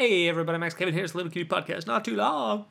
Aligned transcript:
Hey 0.00 0.28
everybody, 0.28 0.58
Max 0.58 0.74
Kevin 0.74 0.94
here. 0.94 1.02
It's 1.02 1.14
a 1.14 1.16
Little 1.16 1.32
Cutie 1.32 1.48
Podcast. 1.48 1.88
Not 1.88 2.04
too 2.04 2.14
long. 2.14 2.66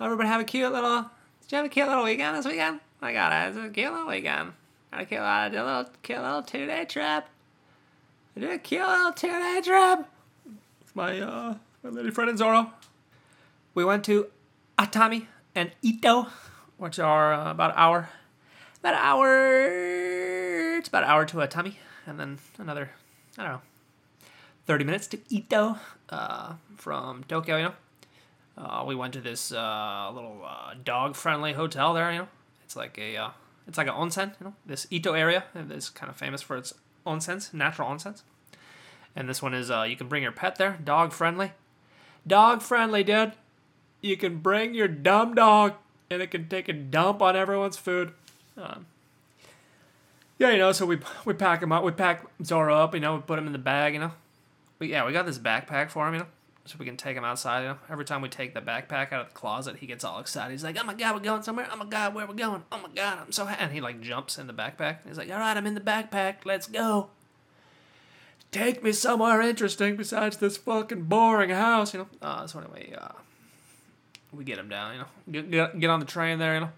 Everybody 0.00 0.28
have 0.28 0.40
a 0.40 0.44
cute 0.44 0.72
little. 0.72 1.10
Did 1.40 1.50
you 1.50 1.56
have 1.56 1.66
a 1.66 1.68
cute 1.68 1.88
little 1.88 2.04
weekend 2.04 2.36
this 2.36 2.46
weekend? 2.46 2.78
I 3.02 3.12
got 3.12 3.32
it. 3.32 3.48
It's 3.48 3.58
a 3.58 3.68
cute 3.68 3.90
little 3.90 4.06
weekend. 4.06 4.52
Cute, 5.08 5.20
I 5.20 5.48
did 5.48 5.58
a 5.58 5.64
little 5.64 5.90
cute 6.02 6.22
little 6.22 6.42
two 6.44 6.66
day 6.66 6.84
trip. 6.84 7.24
I 8.36 8.40
did 8.40 8.48
a 8.48 8.58
cute 8.58 8.86
little 8.86 9.10
two 9.10 9.26
day 9.26 9.60
trip. 9.64 10.06
It's 10.82 10.94
my 10.94 11.18
uh 11.18 11.56
my 11.82 11.90
lady 11.90 12.12
friend 12.12 12.30
and 12.30 12.38
Zorro. 12.38 12.70
We 13.74 13.84
went 13.84 14.04
to 14.04 14.28
Atami 14.78 15.26
and 15.56 15.72
Ito, 15.82 16.28
which 16.76 17.00
are 17.00 17.32
uh, 17.32 17.50
about 17.50 17.72
an 17.72 17.76
hour, 17.76 18.08
about 18.78 18.94
an 18.94 19.00
hour. 19.02 20.76
It's 20.78 20.86
about 20.86 21.02
an 21.02 21.10
hour 21.10 21.26
to 21.26 21.38
Atami, 21.38 21.74
and 22.06 22.20
then 22.20 22.38
another. 22.56 22.90
I 23.36 23.42
don't 23.42 23.52
know. 23.54 23.60
30 24.66 24.84
minutes 24.84 25.06
to 25.08 25.18
Ito 25.28 25.76
uh, 26.10 26.54
from 26.76 27.24
Tokyo, 27.24 27.56
you 27.56 27.62
know. 27.64 27.74
Uh, 28.56 28.84
we 28.86 28.94
went 28.94 29.12
to 29.14 29.20
this 29.20 29.52
uh, 29.52 30.10
little 30.12 30.42
uh, 30.46 30.74
dog-friendly 30.84 31.54
hotel 31.54 31.94
there, 31.94 32.12
you 32.12 32.18
know. 32.18 32.28
It's 32.64 32.76
like 32.76 32.98
a 32.98 33.16
uh, 33.16 33.30
it's 33.66 33.78
like 33.78 33.86
an 33.86 33.94
onsen, 33.94 34.34
you 34.40 34.46
know. 34.46 34.54
This 34.66 34.86
Ito 34.90 35.14
area 35.14 35.44
is 35.54 35.88
kind 35.88 36.10
of 36.10 36.16
famous 36.16 36.42
for 36.42 36.56
its 36.56 36.74
onsens, 37.06 37.54
natural 37.54 37.88
onsens. 37.88 38.22
And 39.16 39.28
this 39.28 39.42
one 39.42 39.54
is 39.54 39.70
uh, 39.70 39.82
you 39.82 39.96
can 39.96 40.08
bring 40.08 40.22
your 40.22 40.32
pet 40.32 40.56
there, 40.56 40.78
dog-friendly. 40.82 41.52
Dog-friendly, 42.26 43.04
dude. 43.04 43.32
You 44.02 44.16
can 44.16 44.38
bring 44.38 44.74
your 44.74 44.88
dumb 44.88 45.34
dog, 45.34 45.74
and 46.10 46.22
it 46.22 46.30
can 46.30 46.48
take 46.48 46.68
a 46.68 46.72
dump 46.72 47.22
on 47.22 47.36
everyone's 47.36 47.76
food. 47.76 48.12
Um, 48.56 48.86
yeah, 50.38 50.50
you 50.50 50.58
know, 50.58 50.72
so 50.72 50.86
we 50.86 50.98
we 51.24 51.34
pack 51.34 51.62
him 51.62 51.72
up, 51.72 51.84
we 51.84 51.92
pack 51.92 52.24
Zoro 52.44 52.74
up, 52.76 52.94
you 52.94 53.00
know, 53.00 53.16
we 53.16 53.22
put 53.22 53.38
him 53.38 53.46
in 53.46 53.52
the 53.52 53.58
bag, 53.58 53.94
you 53.94 54.00
know. 54.00 54.12
But 54.80 54.88
yeah, 54.88 55.06
we 55.06 55.12
got 55.12 55.26
this 55.26 55.38
backpack 55.38 55.90
for 55.90 56.08
him, 56.08 56.14
you 56.14 56.20
know, 56.20 56.26
so 56.64 56.76
we 56.78 56.86
can 56.86 56.96
take 56.96 57.14
him 57.14 57.22
outside. 57.22 57.60
You 57.60 57.68
know, 57.68 57.78
every 57.90 58.06
time 58.06 58.22
we 58.22 58.30
take 58.30 58.54
the 58.54 58.62
backpack 58.62 59.12
out 59.12 59.20
of 59.20 59.28
the 59.28 59.34
closet, 59.34 59.76
he 59.76 59.86
gets 59.86 60.04
all 60.04 60.18
excited. 60.20 60.52
He's 60.52 60.64
like, 60.64 60.78
"Oh 60.80 60.84
my 60.84 60.94
god, 60.94 61.14
we're 61.14 61.20
going 61.20 61.42
somewhere! 61.42 61.68
Oh 61.70 61.76
my 61.76 61.84
god, 61.84 62.14
where 62.14 62.24
are 62.24 62.28
we 62.28 62.34
going? 62.34 62.64
Oh 62.72 62.78
my 62.78 62.88
god, 62.94 63.18
I'm 63.18 63.30
so 63.30 63.44
happy!" 63.44 63.62
And 63.62 63.72
he 63.72 63.82
like 63.82 64.00
jumps 64.00 64.38
in 64.38 64.46
the 64.46 64.54
backpack. 64.54 65.06
He's 65.06 65.18
like, 65.18 65.30
"All 65.30 65.38
right, 65.38 65.54
I'm 65.54 65.66
in 65.66 65.74
the 65.74 65.82
backpack. 65.82 66.46
Let's 66.46 66.66
go. 66.66 67.10
Take 68.52 68.82
me 68.82 68.92
somewhere 68.92 69.42
interesting 69.42 69.96
besides 69.96 70.38
this 70.38 70.56
fucking 70.56 71.02
boring 71.02 71.50
house." 71.50 71.92
You 71.92 72.00
know. 72.00 72.08
Uh, 72.22 72.46
so 72.46 72.60
anyway, 72.60 72.94
uh, 72.98 73.12
we 74.32 74.44
get 74.44 74.58
him 74.58 74.70
down. 74.70 74.94
You 74.94 74.98
know, 75.00 75.06
get, 75.30 75.50
get 75.50 75.78
get 75.78 75.90
on 75.90 76.00
the 76.00 76.06
train 76.06 76.38
there. 76.38 76.54
You 76.54 76.60
know, 76.60 76.70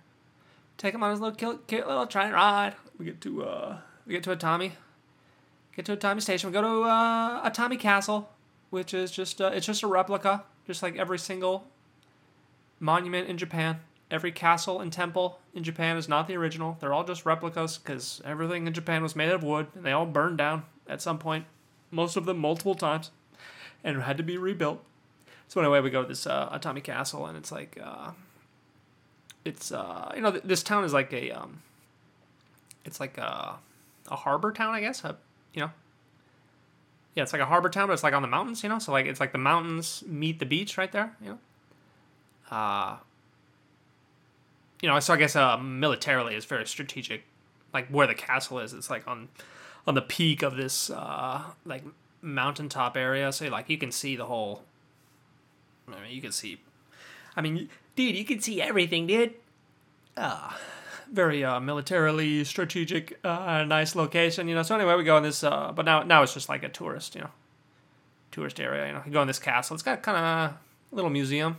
take 0.77 0.93
him 0.93 1.05
on 1.05 1.13
his 1.13 1.21
little 1.21 1.37
cute, 1.37 1.87
little 1.87 2.09
train 2.09 2.33
ride. 2.33 2.75
We 2.99 3.05
get 3.05 3.21
to 3.21 3.45
uh, 3.45 3.79
we 4.07 4.13
get 4.15 4.25
to 4.25 4.35
Atami 4.35 4.73
get 5.75 5.85
to 5.87 5.97
Atami 5.97 6.23
Station. 6.23 6.51
We 6.51 6.55
go 6.55 6.63
to 6.63 6.89
uh, 6.89 7.51
Atami 7.51 7.79
Castle, 7.79 8.29
which 8.71 8.95
is 8.95 9.11
just 9.11 9.41
uh, 9.41 9.51
it's 9.55 9.67
just 9.67 9.83
a 9.83 9.87
replica, 9.87 10.45
just 10.67 10.83
like 10.83 10.97
every 10.97 11.19
single 11.19 11.67
monument 12.81 13.29
in 13.29 13.39
Japan. 13.39 13.81
Every 14.11 14.33
castle 14.33 14.81
and 14.81 14.93
temple 14.93 15.39
in 15.55 15.65
Japan 15.65 15.97
is 15.97 16.07
not 16.07 16.29
the 16.29 16.37
original. 16.37 16.77
They're 16.81 16.93
all 16.93 17.05
just 17.05 17.25
replicas 17.25 17.79
because 17.79 18.21
everything 18.27 18.67
in 18.67 18.75
Japan 18.75 19.03
was 19.03 19.17
made 19.17 19.31
of 19.31 19.43
wood 19.43 19.69
and 19.75 19.85
they 19.85 19.93
all 19.93 20.05
burned 20.05 20.37
down 20.37 20.65
at 20.87 21.01
some 21.01 21.19
point, 21.19 21.47
most 21.91 22.17
of 22.17 22.27
them 22.27 22.37
multiple 22.39 22.75
times, 22.75 23.11
and 23.83 24.03
had 24.03 24.19
to 24.19 24.23
be 24.23 24.37
rebuilt. 24.37 24.85
So 25.49 25.63
anyway, 25.63 25.81
we 25.81 25.89
go 25.89 26.03
to 26.03 26.09
this 26.09 26.27
uh, 26.27 26.51
Atami 26.51 26.85
Castle 26.85 27.25
and 27.25 27.39
it's 27.39 27.51
like 27.51 27.79
uh, 27.83 28.11
it's 29.47 29.73
uh, 29.73 30.13
you 30.15 30.21
know 30.21 30.33
th- 30.33 30.45
this 30.45 30.63
town 30.63 30.85
is 30.85 30.93
like 30.93 31.13
a 31.15 31.31
um, 31.31 31.63
it's 32.85 33.01
like 33.01 33.17
a 33.17 33.57
a 34.11 34.17
harbor 34.17 34.53
town, 34.53 34.75
I 34.75 34.81
guess, 34.81 35.05
a 35.05 35.17
you 35.55 35.63
know. 35.63 35.71
Yeah, 37.15 37.25
it's 37.25 37.33
like 37.33 37.43
a 37.43 37.47
harbor 37.47 37.69
town, 37.69 37.89
but 37.89 37.93
it's 37.93 38.03
like 38.03 38.15
on 38.15 38.23
the 38.23 38.29
mountains, 38.29 38.63
you 38.63 38.69
know. 38.69 38.79
So 38.79 38.93
like 38.93 39.07
it's 39.07 39.21
like 39.21 39.33
the 39.33 39.39
mountains 39.39 40.03
meet 40.07 40.39
the 40.39 40.47
beach 40.47 40.79
right 40.79 40.91
there, 40.91 41.15
you 41.21 41.29
know. 41.31 41.39
Uh, 42.57 42.97
you 44.81 44.89
know, 44.89 44.99
so 45.01 45.15
I 45.15 45.17
guess 45.17 45.37
uh, 45.37 45.57
militarily 45.59 46.35
it's 46.35 46.47
very 46.47 46.67
strategic, 46.67 47.25
like 47.73 47.89
where 47.89 48.07
the 48.07 48.15
castle 48.15 48.59
is. 48.59 48.73
It's 48.73 48.91
like 48.91 49.07
on 49.07 49.29
on 49.87 49.95
the 49.95 50.03
peak 50.03 50.43
of 50.43 50.57
this 50.57 50.91
uh, 50.91 51.43
like 51.65 51.85
mountaintop 52.23 52.97
area, 52.97 53.33
so 53.33 53.49
like 53.49 53.69
you 53.69 53.79
can 53.79 53.93
see 53.93 54.17
the 54.17 54.27
whole. 54.27 54.63
I 55.89 56.01
mean, 56.01 56.13
you 56.13 56.23
can 56.23 56.33
see. 56.33 56.61
I 57.37 57.41
mean, 57.43 57.69
dude, 57.97 58.17
you 58.17 58.25
can 58.25 58.41
see 58.41 58.63
everything, 58.63 59.07
dude. 59.07 59.35
Ah. 60.17 60.59
Very 61.13 61.45
uh, 61.45 61.61
militarily 61.61 62.43
strategic, 62.45 63.19
uh, 63.23 63.65
nice 63.65 63.95
location, 63.95 64.49
you 64.49 64.55
know. 64.55 64.63
So 64.63 64.75
anyway, 64.75 64.97
we 64.97 65.05
go 65.05 65.17
in 65.19 65.23
this, 65.23 65.45
uh, 65.45 65.73
but 65.75 65.85
now 65.85 66.03
now 66.03 66.23
it's 66.23 66.35
just 66.35 66.49
like 66.49 66.63
a 66.63 66.69
tourist, 66.69 67.15
you 67.15 67.21
know, 67.21 67.31
tourist 68.31 68.59
area. 68.59 68.87
You 68.87 68.93
know, 68.95 69.03
you 69.07 69.13
go 69.13 69.21
in 69.21 69.29
this 69.29 69.39
castle. 69.39 69.75
It's 69.75 69.83
got 69.83 70.03
kind 70.03 70.19
of 70.19 70.25
a 70.25 70.59
little 70.91 71.11
museum. 71.11 71.59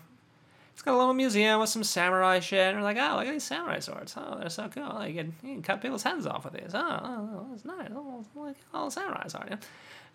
It's 0.73 0.81
got 0.81 0.95
a 0.95 0.97
little 0.97 1.13
museum 1.13 1.59
with 1.59 1.69
some 1.69 1.83
samurai 1.83 2.39
shit. 2.39 2.69
And 2.69 2.77
we're 2.77 2.83
like, 2.83 2.97
oh, 2.97 3.17
look 3.17 3.27
at 3.27 3.31
these 3.31 3.43
samurai 3.43 3.79
swords. 3.79 4.15
Oh, 4.17 4.37
they're 4.39 4.49
so 4.49 4.67
cool. 4.69 5.05
You 5.05 5.13
can, 5.13 5.35
you 5.43 5.53
can 5.53 5.61
cut 5.61 5.81
people's 5.81 6.01
heads 6.01 6.25
off 6.25 6.45
with 6.45 6.53
these. 6.53 6.71
Oh, 6.73 6.99
oh 7.03 7.47
that's 7.51 7.63
nice. 7.63 7.89
Oh, 7.93 8.25
like 8.35 8.57
all 8.73 8.89
samurai 8.89 9.27
swords. 9.27 9.51
You? 9.51 9.57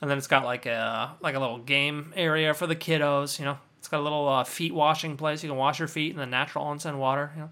And 0.00 0.10
then 0.10 0.18
it's 0.18 0.26
got 0.26 0.44
like 0.44 0.66
a 0.66 1.16
like 1.20 1.34
a 1.34 1.40
little 1.40 1.58
game 1.58 2.12
area 2.16 2.54
for 2.54 2.66
the 2.66 2.76
kiddos. 2.76 3.38
You 3.38 3.44
know, 3.44 3.58
it's 3.78 3.88
got 3.88 4.00
a 4.00 4.02
little 4.02 4.28
uh, 4.28 4.44
feet 4.44 4.74
washing 4.74 5.16
place. 5.16 5.42
You 5.44 5.48
can 5.48 5.58
wash 5.58 5.78
your 5.78 5.88
feet 5.88 6.10
in 6.10 6.18
the 6.18 6.26
natural 6.26 6.64
onsen 6.64 6.98
water. 6.98 7.32
You 7.36 7.42
know. 7.42 7.50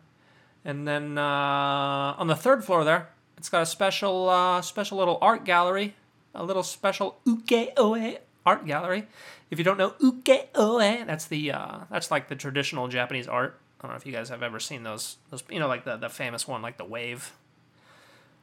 And 0.67 0.87
then 0.87 1.17
uh, 1.17 2.17
on 2.19 2.27
the 2.27 2.35
third 2.35 2.65
floor 2.65 2.83
there, 2.83 3.09
it's 3.39 3.49
got 3.49 3.63
a 3.63 3.67
special 3.67 4.29
uh, 4.29 4.61
special 4.63 4.99
little 4.99 5.17
art 5.23 5.45
gallery, 5.45 5.95
a 6.35 6.43
little 6.43 6.65
special 6.65 7.21
ukiyo-e 7.25 8.19
art 8.45 8.67
gallery. 8.67 9.07
If 9.49 9.59
you 9.59 9.65
don't 9.65 9.79
know 9.79 9.91
ukiyo-e, 10.03 11.05
that's 11.05 11.27
the 11.27 11.53
uh, 11.53 11.79
that's 11.89 12.11
like 12.11 12.27
the 12.27 12.35
traditional 12.35 12.89
Japanese 12.89 13.29
art. 13.29 13.61
I 13.79 13.83
don't 13.83 13.93
know 13.93 13.97
if 13.97 14.05
you 14.05 14.13
guys 14.13 14.29
have 14.29 14.43
ever 14.43 14.59
seen 14.59 14.83
those 14.83 15.19
those 15.31 15.45
you 15.49 15.61
know 15.61 15.69
like 15.69 15.85
the 15.85 15.97
the 15.97 16.09
famous 16.09 16.49
one 16.49 16.63
like 16.63 16.79
the 16.79 16.85
wave. 16.85 17.33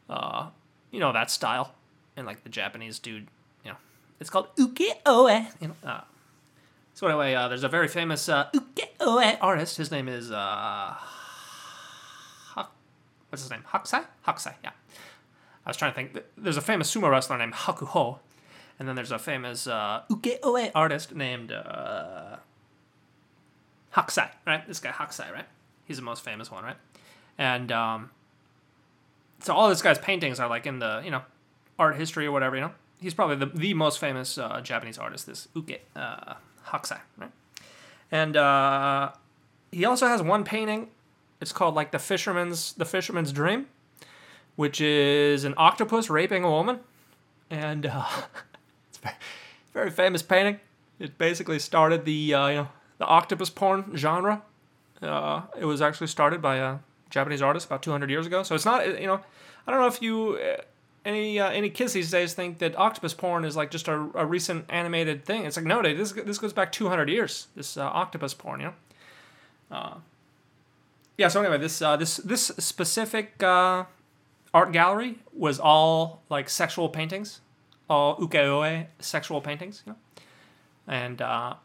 Uh, 0.09 0.47
you 0.91 1.01
know 1.01 1.11
that 1.11 1.29
style, 1.29 1.73
and 2.15 2.25
like 2.25 2.45
the 2.45 2.49
Japanese 2.49 2.99
dude, 2.99 3.27
you 3.65 3.71
know, 3.71 3.77
it's 4.21 4.29
called 4.29 4.47
ukiyo-e. 4.55 5.49
You 5.59 5.67
know. 5.67 5.75
Uh, 5.83 6.01
so 6.93 7.05
anyway, 7.07 7.33
uh, 7.33 7.49
there's 7.49 7.65
a 7.65 7.69
very 7.69 7.89
famous 7.89 8.29
uh, 8.29 8.47
ukiyo-e 8.55 9.37
artist. 9.41 9.75
His 9.75 9.91
name 9.91 10.07
is 10.07 10.31
uh, 10.31 10.95
what's 13.33 13.41
his 13.41 13.49
name? 13.49 13.63
Hakusai? 13.73 14.05
Hakusai, 14.27 14.53
yeah. 14.63 14.69
I 15.65 15.69
was 15.71 15.75
trying 15.75 15.91
to 15.91 15.95
think. 15.95 16.23
There's 16.37 16.55
a 16.55 16.61
famous 16.61 16.93
sumo 16.93 17.09
wrestler 17.09 17.35
named 17.39 17.53
Hakuho, 17.53 18.19
and 18.77 18.87
then 18.87 18.95
there's 18.95 19.11
a 19.11 19.17
famous 19.17 19.65
uh, 19.65 20.03
ukiyo-e 20.07 20.69
artist 20.75 21.15
named 21.15 21.51
uh, 21.51 22.35
Hakusai, 23.95 24.29
right? 24.45 24.67
This 24.67 24.79
guy 24.79 24.91
Hakusai, 24.91 25.33
right? 25.33 25.47
He's 25.85 25.97
the 25.97 26.03
most 26.03 26.23
famous 26.23 26.51
one, 26.51 26.63
right? 26.63 26.75
And 27.39 27.71
um, 27.71 28.11
so 29.39 29.55
all 29.55 29.67
this 29.67 29.81
guy's 29.81 29.97
paintings 29.97 30.39
are 30.39 30.47
like 30.47 30.67
in 30.67 30.77
the 30.77 31.01
you 31.03 31.09
know 31.09 31.23
art 31.79 31.95
history 31.95 32.27
or 32.27 32.31
whatever, 32.31 32.55
you 32.55 32.61
know. 32.61 32.71
He's 33.01 33.15
probably 33.15 33.37
the, 33.37 33.47
the 33.47 33.73
most 33.73 33.97
famous 33.97 34.37
uh, 34.37 34.61
Japanese 34.61 34.99
artist, 34.99 35.25
this 35.25 35.47
Uke 35.55 35.81
uh, 35.95 36.35
Hakusai, 36.67 36.99
right? 37.17 37.31
And 38.11 38.37
uh, 38.37 39.11
he 39.71 39.85
also 39.85 40.05
has 40.05 40.21
one 40.21 40.43
painting 40.43 40.89
it's 41.43 41.51
called 41.51 41.75
like 41.75 41.91
the 41.91 41.99
fisherman's 41.99 42.71
the 42.73 42.85
fisherman's 42.85 43.33
dream, 43.33 43.67
which 44.55 44.79
is 44.79 45.43
an 45.43 45.53
octopus 45.57 46.09
raping 46.09 46.45
a 46.45 46.49
woman, 46.49 46.79
and 47.49 47.85
uh, 47.85 48.07
it's 48.89 48.99
a 49.03 49.11
very, 49.73 49.91
famous 49.91 50.23
painting. 50.23 50.61
It 50.99 51.17
basically 51.17 51.59
started 51.59 52.05
the 52.05 52.33
uh, 52.33 52.47
you 52.47 52.55
know 52.55 52.69
the 52.97 53.05
octopus 53.05 53.49
porn 53.49 53.91
genre. 53.93 54.41
Uh, 55.01 55.41
it 55.59 55.65
was 55.65 55.81
actually 55.81 56.07
started 56.07 56.41
by 56.41 56.55
a 56.55 56.77
Japanese 57.09 57.41
artist 57.41 57.65
about 57.65 57.83
200 57.83 58.09
years 58.09 58.25
ago. 58.25 58.43
So 58.43 58.55
it's 58.55 58.65
not 58.65 58.87
you 59.01 59.07
know 59.07 59.19
I 59.67 59.71
don't 59.71 59.81
know 59.81 59.87
if 59.87 60.01
you 60.01 60.37
uh, 60.37 60.61
any 61.03 61.41
uh, 61.41 61.49
any 61.49 61.69
kids 61.69 61.91
these 61.91 62.09
days 62.09 62.33
think 62.33 62.59
that 62.59 62.77
octopus 62.77 63.13
porn 63.13 63.43
is 63.43 63.57
like 63.57 63.69
just 63.69 63.89
a, 63.89 64.09
a 64.13 64.25
recent 64.25 64.63
animated 64.69 65.25
thing. 65.25 65.43
It's 65.43 65.57
like 65.57 65.65
no, 65.65 65.81
this 65.81 66.13
this 66.13 66.37
goes 66.37 66.53
back 66.53 66.71
200 66.71 67.09
years. 67.09 67.47
This 67.53 67.75
uh, 67.75 67.83
octopus 67.83 68.33
porn, 68.33 68.61
you 68.61 68.67
know. 68.67 68.73
Uh, 69.69 69.93
yeah. 71.17 71.27
So 71.27 71.41
anyway, 71.41 71.57
this 71.57 71.81
uh, 71.81 71.95
this 71.97 72.17
this 72.17 72.47
specific 72.59 73.41
uh, 73.41 73.85
art 74.53 74.71
gallery 74.71 75.19
was 75.33 75.59
all 75.59 76.21
like 76.29 76.49
sexual 76.49 76.89
paintings, 76.89 77.41
all 77.89 78.17
ukiyo-e 78.17 78.87
sexual 78.99 79.41
paintings, 79.41 79.83
you 79.85 79.93
know. 79.93 79.97
And 80.87 81.21
uh, 81.21 81.55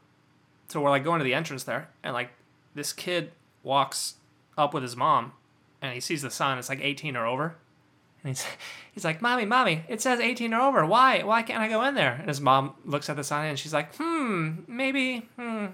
so 0.68 0.80
we're 0.80 0.90
like 0.90 1.04
going 1.04 1.18
to 1.18 1.24
the 1.24 1.34
entrance 1.34 1.64
there, 1.64 1.88
and 2.02 2.14
like 2.14 2.30
this 2.74 2.92
kid 2.92 3.32
walks 3.62 4.14
up 4.56 4.74
with 4.74 4.82
his 4.82 4.96
mom, 4.96 5.32
and 5.82 5.92
he 5.92 6.00
sees 6.00 6.22
the 6.22 6.30
sign. 6.30 6.58
It's 6.58 6.68
like 6.68 6.80
18 6.80 7.16
or 7.16 7.26
over, 7.26 7.56
and 8.22 8.30
he's 8.30 8.44
he's 8.92 9.04
like, 9.04 9.22
"Mommy, 9.22 9.44
mommy, 9.44 9.84
it 9.88 10.00
says 10.00 10.20
18 10.20 10.54
or 10.54 10.60
over. 10.60 10.84
Why 10.84 11.22
why 11.22 11.42
can't 11.42 11.62
I 11.62 11.68
go 11.68 11.82
in 11.84 11.94
there?" 11.94 12.14
And 12.14 12.28
his 12.28 12.40
mom 12.40 12.74
looks 12.84 13.08
at 13.08 13.16
the 13.16 13.24
sign, 13.24 13.48
and 13.50 13.58
she's 13.58 13.74
like, 13.74 13.94
"Hmm, 13.96 14.60
maybe 14.66 15.28
hmm, 15.36 15.66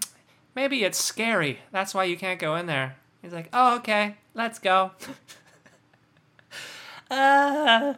maybe 0.55 0.85
it's 0.85 0.99
scary. 0.99 1.61
That's 1.73 1.94
why 1.94 2.05
you 2.05 2.17
can't 2.17 2.41
go 2.41 2.56
in 2.56 2.67
there." 2.67 2.97
He's 3.25 3.32
like, 3.32 3.49
oh, 3.55 3.76
okay, 3.76 4.17
let's 4.35 4.59
go. 4.59 4.91
uh, 7.11 7.94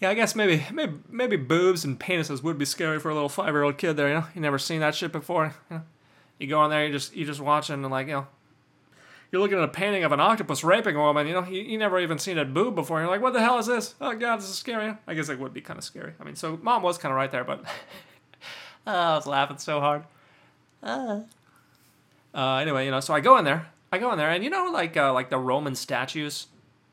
Yeah, 0.00 0.08
I 0.08 0.14
guess 0.14 0.34
maybe 0.34 0.64
maybe 0.72 0.94
maybe 1.10 1.36
boobs 1.36 1.84
and 1.84 2.00
penises 2.00 2.42
would 2.42 2.56
be 2.56 2.64
scary 2.64 2.98
for 2.98 3.10
a 3.10 3.14
little 3.14 3.28
five 3.28 3.52
year 3.52 3.62
old 3.62 3.76
kid 3.76 3.98
there. 3.98 4.08
You 4.08 4.14
know, 4.14 4.24
you 4.34 4.40
never 4.40 4.58
seen 4.58 4.80
that 4.80 4.94
shit 4.94 5.12
before. 5.12 5.54
You, 5.70 5.76
know? 5.76 5.82
you 6.38 6.46
go 6.46 6.64
in 6.64 6.70
there, 6.70 6.86
you 6.86 6.92
just 6.92 7.14
you 7.14 7.26
just 7.26 7.40
watching 7.40 7.74
and 7.74 7.90
like 7.90 8.06
you 8.06 8.14
know, 8.14 8.26
you're 9.30 9.42
looking 9.42 9.58
at 9.58 9.64
a 9.64 9.68
painting 9.68 10.02
of 10.02 10.12
an 10.12 10.20
octopus 10.20 10.64
raping 10.64 10.96
a 10.96 10.98
woman. 10.98 11.26
You 11.26 11.34
know, 11.34 11.44
you, 11.44 11.60
you 11.60 11.76
never 11.76 11.98
even 11.98 12.18
seen 12.18 12.38
a 12.38 12.46
boob 12.46 12.74
before. 12.74 13.00
You're 13.00 13.10
like, 13.10 13.20
what 13.20 13.34
the 13.34 13.40
hell 13.40 13.58
is 13.58 13.66
this? 13.66 13.96
Oh 14.00 14.16
god, 14.16 14.38
this 14.38 14.48
is 14.48 14.56
scary. 14.56 14.96
I 15.06 15.12
guess 15.12 15.28
it 15.28 15.38
would 15.38 15.52
be 15.52 15.60
kind 15.60 15.76
of 15.76 15.84
scary. 15.84 16.14
I 16.18 16.24
mean, 16.24 16.36
so 16.36 16.58
mom 16.62 16.82
was 16.82 16.96
kind 16.96 17.12
of 17.12 17.16
right 17.16 17.30
there, 17.30 17.44
but 17.44 17.62
oh, 18.86 18.92
I 18.92 19.14
was 19.14 19.26
laughing 19.26 19.58
so 19.58 19.80
hard. 19.80 20.04
Uh. 20.82 21.20
Uh, 22.32 22.56
anyway, 22.56 22.86
you 22.86 22.90
know, 22.90 23.00
so 23.00 23.12
I 23.12 23.20
go 23.20 23.36
in 23.36 23.44
there. 23.44 23.66
I 23.90 23.98
go 23.98 24.12
in 24.12 24.18
there, 24.18 24.30
and 24.30 24.44
you 24.44 24.50
know, 24.50 24.70
like 24.72 24.96
uh, 24.96 25.12
like 25.12 25.30
the 25.30 25.38
Roman 25.38 25.74
statues, 25.74 26.48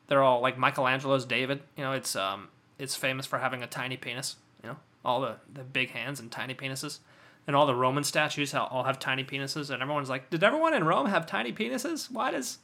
they're 0.07 0.24
all 0.24 0.42
like 0.42 0.57
Michelangelo's 0.57 1.25
David. 1.25 1.62
You 1.75 1.83
know, 1.83 1.92
it's 1.92 2.15
um 2.15 2.50
it's 2.80 2.95
famous 2.95 3.25
for 3.25 3.39
having 3.39 3.63
a 3.63 3.68
tiny 3.68 3.97
penis. 3.97 4.36
You 4.63 4.69
know, 4.69 4.77
all 5.03 5.21
the 5.21 5.38
the 5.53 5.63
big 5.63 5.92
hands 5.92 6.19
and 6.19 6.31
tiny 6.31 6.53
penises, 6.53 7.00
and 7.47 7.56
all 7.56 7.65
the 7.65 7.75
Roman 7.75 8.03
statues 8.03 8.53
all 8.53 8.83
have 8.83 9.00
tiny 9.00 9.24
penises. 9.24 9.69
And 9.69 9.81
everyone's 9.81 10.09
like, 10.09 10.30
did 10.30 10.44
everyone 10.44 10.74
in 10.74 10.83
Rome 10.83 11.07
have 11.07 11.25
tiny 11.25 11.51
penises? 11.51 12.09
Why 12.12 12.31
does 12.31 12.59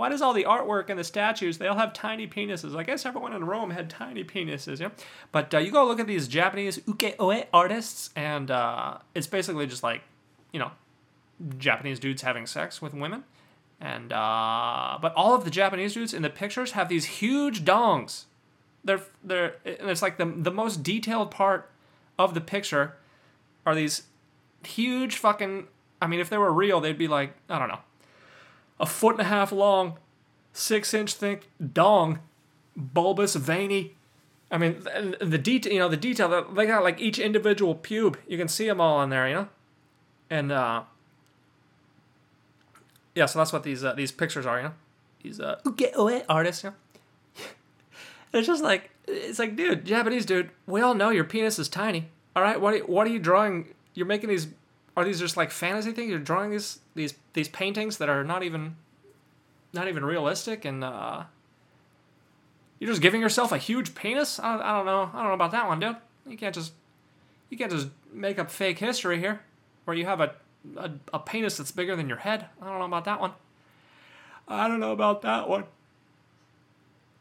why 0.00 0.08
does 0.08 0.22
all 0.22 0.32
the 0.32 0.44
artwork 0.44 0.88
and 0.88 0.98
the 0.98 1.04
statues 1.04 1.58
they 1.58 1.66
all 1.66 1.76
have 1.76 1.92
tiny 1.92 2.26
penises? 2.26 2.74
I 2.74 2.84
guess 2.84 3.04
everyone 3.04 3.34
in 3.34 3.44
Rome 3.44 3.68
had 3.68 3.90
tiny 3.90 4.24
penises, 4.24 4.80
yeah. 4.80 4.90
But 5.30 5.52
uh, 5.52 5.58
you 5.58 5.70
go 5.70 5.86
look 5.86 6.00
at 6.00 6.06
these 6.06 6.26
Japanese 6.26 6.78
ukiyo-e 6.78 7.44
artists, 7.52 8.08
and 8.16 8.50
uh, 8.50 8.96
it's 9.14 9.26
basically 9.26 9.66
just 9.66 9.82
like, 9.82 10.00
you 10.54 10.58
know, 10.58 10.70
Japanese 11.58 11.98
dudes 11.98 12.22
having 12.22 12.46
sex 12.46 12.80
with 12.80 12.94
women, 12.94 13.24
and 13.80 14.12
uh, 14.12 14.98
but 15.00 15.14
all 15.14 15.34
of 15.34 15.44
the 15.44 15.50
Japanese 15.50 15.94
dudes 15.94 16.12
in 16.12 16.22
the 16.22 16.30
pictures 16.30 16.72
have 16.72 16.88
these 16.88 17.06
huge 17.06 17.64
dongs. 17.64 18.24
They're 18.84 19.00
they're 19.24 19.56
and 19.64 19.88
it's 19.90 20.02
like 20.02 20.18
the 20.18 20.26
the 20.26 20.50
most 20.50 20.82
detailed 20.82 21.30
part 21.30 21.70
of 22.18 22.34
the 22.34 22.40
picture 22.40 22.96
are 23.64 23.74
these 23.74 24.02
huge 24.64 25.16
fucking. 25.16 25.66
I 26.02 26.06
mean, 26.06 26.20
if 26.20 26.30
they 26.30 26.38
were 26.38 26.52
real, 26.52 26.80
they'd 26.80 26.98
be 26.98 27.08
like 27.08 27.34
I 27.48 27.58
don't 27.58 27.68
know, 27.68 27.80
a 28.78 28.86
foot 28.86 29.12
and 29.12 29.22
a 29.22 29.24
half 29.24 29.50
long, 29.50 29.98
six 30.52 30.92
inch 30.92 31.14
thick 31.14 31.48
dong, 31.72 32.20
bulbous, 32.76 33.34
veiny. 33.34 33.94
I 34.52 34.58
mean, 34.58 34.82
the, 35.20 35.38
detail, 35.38 35.72
you 35.72 35.78
know, 35.78 35.88
the 35.88 35.96
detail. 35.96 36.44
They 36.52 36.66
got 36.66 36.82
like 36.82 37.00
each 37.00 37.20
individual 37.20 37.76
pube. 37.76 38.16
You 38.26 38.36
can 38.36 38.48
see 38.48 38.66
them 38.66 38.80
all 38.80 39.00
in 39.00 39.08
there, 39.08 39.28
you 39.28 39.34
know, 39.34 39.48
and 40.28 40.50
uh, 40.50 40.82
yeah, 43.20 43.26
so 43.26 43.38
that's 43.38 43.52
what 43.52 43.64
these 43.64 43.84
uh, 43.84 43.92
these 43.92 44.10
pictures 44.10 44.46
are, 44.46 44.56
you 44.56 44.62
know, 44.64 44.72
these 45.22 45.40
uh, 45.40 45.60
ukiyo-e 45.64 46.22
artists, 46.26 46.64
you 46.64 46.70
know. 46.70 46.76
it's 48.32 48.46
just 48.46 48.62
like 48.62 48.88
it's 49.06 49.38
like, 49.38 49.56
dude, 49.56 49.84
Japanese 49.84 50.24
dude, 50.24 50.48
we 50.66 50.80
all 50.80 50.94
know 50.94 51.10
your 51.10 51.24
penis 51.24 51.58
is 51.58 51.68
tiny. 51.68 52.08
All 52.34 52.42
right, 52.42 52.58
what 52.58 52.72
are 52.72 52.76
you, 52.78 52.84
what 52.84 53.06
are 53.06 53.10
you 53.10 53.18
drawing? 53.18 53.74
You're 53.92 54.06
making 54.06 54.30
these. 54.30 54.48
Are 54.96 55.04
these 55.04 55.20
just 55.20 55.36
like 55.36 55.50
fantasy 55.50 55.92
things? 55.92 56.08
You're 56.08 56.18
drawing 56.18 56.50
these 56.50 56.78
these 56.94 57.12
these 57.34 57.48
paintings 57.48 57.98
that 57.98 58.08
are 58.08 58.24
not 58.24 58.42
even 58.42 58.76
not 59.74 59.86
even 59.86 60.02
realistic, 60.02 60.64
and 60.64 60.82
uh, 60.82 61.24
you're 62.78 62.88
just 62.88 63.02
giving 63.02 63.20
yourself 63.20 63.52
a 63.52 63.58
huge 63.58 63.94
penis. 63.94 64.40
I 64.40 64.52
don't, 64.52 64.62
I 64.62 64.76
don't 64.78 64.86
know. 64.86 65.10
I 65.12 65.18
don't 65.18 65.28
know 65.28 65.34
about 65.34 65.50
that 65.50 65.68
one, 65.68 65.78
dude. 65.78 65.96
You 66.26 66.38
can't 66.38 66.54
just 66.54 66.72
you 67.50 67.58
can't 67.58 67.70
just 67.70 67.88
make 68.14 68.38
up 68.38 68.50
fake 68.50 68.78
history 68.78 69.18
here, 69.18 69.42
where 69.84 69.94
you 69.94 70.06
have 70.06 70.22
a 70.22 70.32
a, 70.76 70.90
a 71.12 71.18
penis 71.18 71.56
that's 71.56 71.70
bigger 71.70 71.96
than 71.96 72.08
your 72.08 72.18
head. 72.18 72.46
I 72.60 72.66
don't 72.68 72.78
know 72.78 72.84
about 72.84 73.04
that 73.04 73.20
one. 73.20 73.32
I 74.48 74.68
don't 74.68 74.80
know 74.80 74.92
about 74.92 75.22
that 75.22 75.48
one. 75.48 75.64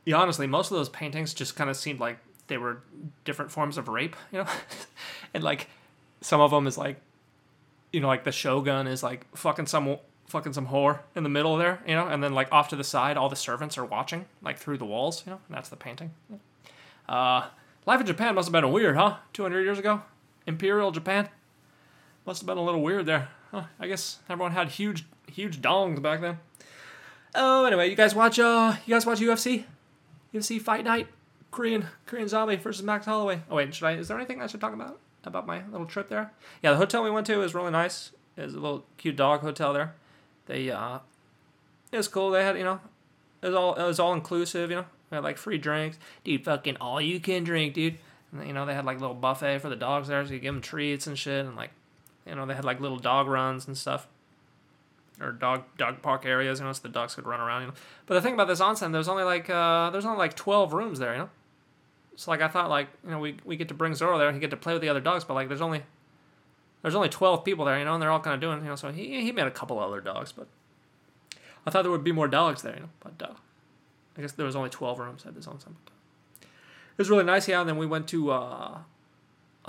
Yeah, 0.05 0.17
honestly, 0.17 0.47
most 0.47 0.71
of 0.71 0.77
those 0.77 0.89
paintings 0.89 1.33
just 1.33 1.55
kind 1.55 1.69
of 1.69 1.77
seemed 1.77 1.99
like 1.99 2.17
they 2.47 2.57
were 2.57 2.81
different 3.25 3.51
forms 3.51 3.77
of 3.77 3.87
rape, 3.87 4.15
you 4.31 4.39
know? 4.39 4.47
and 5.33 5.43
like 5.43 5.67
some 6.21 6.41
of 6.41 6.51
them 6.51 6.67
is 6.67 6.77
like 6.77 6.99
you 7.91 7.99
know, 7.99 8.07
like 8.07 8.23
the 8.23 8.31
shogun 8.31 8.87
is 8.87 9.01
like 9.01 9.25
fucking 9.35 9.65
some 9.65 9.97
fucking 10.27 10.53
some 10.53 10.67
whore 10.67 10.99
in 11.15 11.23
the 11.23 11.29
middle 11.29 11.57
there, 11.57 11.81
you 11.87 11.95
know, 11.95 12.07
and 12.07 12.23
then 12.23 12.33
like 12.33 12.51
off 12.51 12.69
to 12.69 12.75
the 12.75 12.83
side 12.83 13.17
all 13.17 13.29
the 13.29 13.35
servants 13.35 13.77
are 13.77 13.85
watching 13.85 14.25
like 14.41 14.57
through 14.57 14.77
the 14.77 14.85
walls, 14.85 15.23
you 15.25 15.31
know, 15.31 15.39
and 15.47 15.55
that's 15.55 15.69
the 15.69 15.75
painting. 15.75 16.11
Uh 17.07 17.47
life 17.85 17.99
in 17.99 18.05
Japan 18.05 18.35
must 18.35 18.47
have 18.47 18.53
been 18.53 18.71
weird, 18.71 18.95
huh? 18.95 19.17
200 19.33 19.61
years 19.61 19.79
ago? 19.79 20.01
Imperial 20.45 20.91
Japan? 20.91 21.29
Must 22.25 22.41
have 22.41 22.47
been 22.47 22.57
a 22.57 22.63
little 22.63 22.81
weird 22.81 23.05
there. 23.05 23.29
Huh, 23.51 23.63
I 23.79 23.87
guess 23.87 24.19
everyone 24.29 24.51
had 24.51 24.69
huge, 24.69 25.05
huge 25.27 25.61
dongs 25.61 26.01
back 26.01 26.21
then. 26.21 26.39
Oh, 27.35 27.65
anyway, 27.65 27.89
you 27.89 27.95
guys 27.95 28.13
watch 28.15 28.39
uh, 28.39 28.75
you 28.85 28.93
guys 28.93 29.05
watch 29.05 29.19
UFC? 29.19 29.65
UFC 30.33 30.61
Fight 30.61 30.83
Night, 30.83 31.07
Korean 31.51 31.87
Korean 32.05 32.27
Zombie 32.27 32.55
versus 32.55 32.83
Max 32.83 33.05
Holloway. 33.05 33.41
Oh 33.49 33.55
wait, 33.55 33.73
should 33.73 33.85
I? 33.85 33.93
Is 33.93 34.07
there 34.07 34.17
anything 34.17 34.41
I 34.41 34.47
should 34.47 34.61
talk 34.61 34.73
about 34.73 34.99
about 35.23 35.47
my 35.47 35.65
little 35.67 35.87
trip 35.87 36.09
there? 36.09 36.31
Yeah, 36.61 36.71
the 36.71 36.77
hotel 36.77 37.03
we 37.03 37.11
went 37.11 37.27
to 37.27 37.41
is 37.41 37.55
really 37.55 37.71
nice. 37.71 38.11
It's 38.37 38.53
a 38.53 38.59
little 38.59 38.85
cute 38.97 39.15
dog 39.15 39.41
hotel 39.41 39.73
there. 39.73 39.95
They 40.45 40.69
uh, 40.69 40.99
it 41.91 41.97
was 41.97 42.07
cool. 42.07 42.31
They 42.31 42.43
had 42.43 42.57
you 42.57 42.63
know, 42.63 42.79
it 43.41 43.47
was 43.47 43.55
all 43.55 43.75
it 43.75 43.83
was 43.83 43.99
all 43.99 44.13
inclusive. 44.13 44.69
You 44.69 44.77
know, 44.77 44.85
we 45.11 45.15
had 45.15 45.23
like 45.23 45.37
free 45.37 45.57
drinks, 45.57 45.97
dude. 46.23 46.45
Fucking 46.45 46.77
all 46.77 47.01
you 47.01 47.19
can 47.19 47.43
drink, 47.43 47.73
dude. 47.73 47.97
And, 48.31 48.45
you 48.47 48.53
know, 48.53 48.65
they 48.65 48.75
had 48.75 48.85
like 48.85 48.99
little 48.99 49.15
buffet 49.15 49.59
for 49.59 49.69
the 49.69 49.75
dogs 49.75 50.07
there, 50.07 50.25
so 50.25 50.33
you 50.33 50.39
give 50.39 50.53
them 50.53 50.61
treats 50.61 51.07
and 51.07 51.17
shit, 51.17 51.45
and 51.45 51.55
like 51.55 51.71
you 52.29 52.35
know, 52.35 52.45
they 52.45 52.53
had 52.55 52.65
like 52.65 52.79
little 52.79 52.97
dog 52.97 53.27
runs 53.27 53.67
and 53.67 53.77
stuff, 53.77 54.07
or 55.19 55.31
dog 55.31 55.63
dog 55.77 56.01
park 56.01 56.25
areas. 56.25 56.59
You 56.59 56.65
know, 56.65 56.73
so 56.73 56.81
the 56.83 56.89
dogs 56.89 57.15
could 57.15 57.25
run 57.25 57.39
around. 57.39 57.61
You 57.61 57.67
know, 57.67 57.73
but 58.05 58.13
the 58.13 58.21
thing 58.21 58.33
about 58.33 58.47
this 58.47 58.61
onsen, 58.61 58.91
there's 58.91 59.07
only 59.07 59.23
like 59.23 59.49
uh, 59.49 59.89
there's 59.89 60.05
only 60.05 60.17
like 60.17 60.35
twelve 60.35 60.73
rooms 60.73 60.99
there. 60.99 61.13
You 61.13 61.19
know, 61.19 61.29
so 62.15 62.31
like 62.31 62.41
I 62.41 62.47
thought 62.47 62.69
like 62.69 62.87
you 63.03 63.11
know 63.11 63.19
we 63.19 63.37
we 63.43 63.57
get 63.57 63.67
to 63.69 63.73
bring 63.73 63.95
Zoro 63.95 64.17
there, 64.17 64.31
he 64.31 64.39
get 64.39 64.51
to 64.51 64.57
play 64.57 64.73
with 64.73 64.81
the 64.81 64.89
other 64.89 65.01
dogs, 65.01 65.23
but 65.23 65.33
like 65.33 65.47
there's 65.47 65.61
only 65.61 65.83
there's 66.81 66.95
only 66.95 67.09
twelve 67.09 67.43
people 67.43 67.65
there. 67.65 67.79
You 67.79 67.85
know, 67.85 67.93
and 67.93 68.01
they're 68.01 68.11
all 68.11 68.19
kind 68.19 68.33
of 68.33 68.41
doing 68.41 68.59
you 68.59 68.69
know. 68.69 68.75
So 68.75 68.91
he 68.91 69.21
he 69.21 69.31
met 69.31 69.47
a 69.47 69.51
couple 69.51 69.79
other 69.79 70.01
dogs, 70.01 70.31
but 70.31 70.47
I 71.65 71.71
thought 71.71 71.83
there 71.83 71.91
would 71.91 72.03
be 72.03 72.11
more 72.11 72.27
dogs 72.27 72.61
there. 72.61 72.75
You 72.75 72.81
know, 72.81 72.89
but 72.99 73.21
uh, 73.21 73.33
I 74.17 74.21
guess 74.21 74.33
there 74.33 74.45
was 74.45 74.55
only 74.55 74.69
twelve 74.69 74.99
rooms 74.99 75.25
at 75.25 75.35
this 75.35 75.45
onsen. 75.45 75.75
It 76.41 77.03
was 77.03 77.09
really 77.09 77.23
nice, 77.23 77.47
yeah. 77.47 77.61
And 77.61 77.69
then 77.69 77.77
we 77.77 77.85
went 77.85 78.09
to 78.09 78.31
uh, 78.31 78.79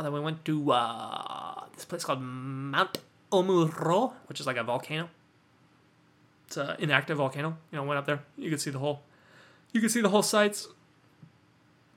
and 0.00 0.06
then 0.06 0.14
we 0.14 0.20
went 0.20 0.46
to 0.46 0.72
uh, 0.72 1.66
this 1.74 1.84
place 1.84 2.04
called 2.04 2.22
Mount 2.22 2.98
Omuro, 3.30 4.14
which 4.30 4.40
is 4.40 4.46
like 4.46 4.56
a 4.56 4.64
volcano. 4.64 5.10
It's 6.46 6.56
an 6.56 6.76
inactive 6.78 7.18
volcano. 7.18 7.58
You 7.70 7.76
know, 7.76 7.84
went 7.84 7.98
up 7.98 8.06
there. 8.06 8.20
You 8.38 8.48
could 8.48 8.62
see 8.62 8.70
the 8.70 8.78
whole. 8.78 9.02
You 9.72 9.80
could 9.82 9.90
see 9.90 10.00
the 10.00 10.08
whole 10.08 10.22
sites. 10.22 10.68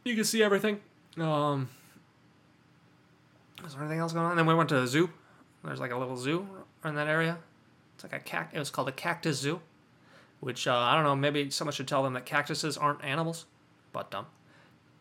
You 0.04 0.18
could 0.18 0.26
see 0.26 0.44
everything. 0.44 0.82
Um, 1.18 1.70
is 3.66 3.74
there 3.74 3.82
anything 3.82 4.00
else 4.00 4.12
going 4.12 4.26
on? 4.26 4.32
And 4.32 4.40
then 4.40 4.48
we 4.48 4.54
went 4.54 4.68
to 4.70 4.82
the 4.82 4.88
zoo. 4.88 5.10
There's 5.64 5.80
like 5.80 5.92
a 5.92 5.98
little 5.98 6.18
zoo 6.18 6.46
in 6.84 6.96
that 6.96 7.08
area. 7.08 7.38
It's 7.96 8.04
like 8.04 8.14
a 8.14 8.20
cact. 8.20 8.54
It 8.54 8.60
was 8.60 8.70
called 8.70 8.90
a 8.90 8.92
cactus 8.92 9.40
zoo, 9.40 9.62
which 10.42 10.68
uh, 10.68 10.76
I 10.76 10.94
don't 10.96 11.06
know. 11.06 11.16
Maybe 11.16 11.50
someone 11.50 11.74
should 11.74 11.88
tell 11.88 12.04
them 12.04 12.14
that 12.16 12.26
cactuses 12.26 12.78
aren't 12.78 13.02
animals, 13.02 13.46
but 13.94 14.14
um, 14.14 14.26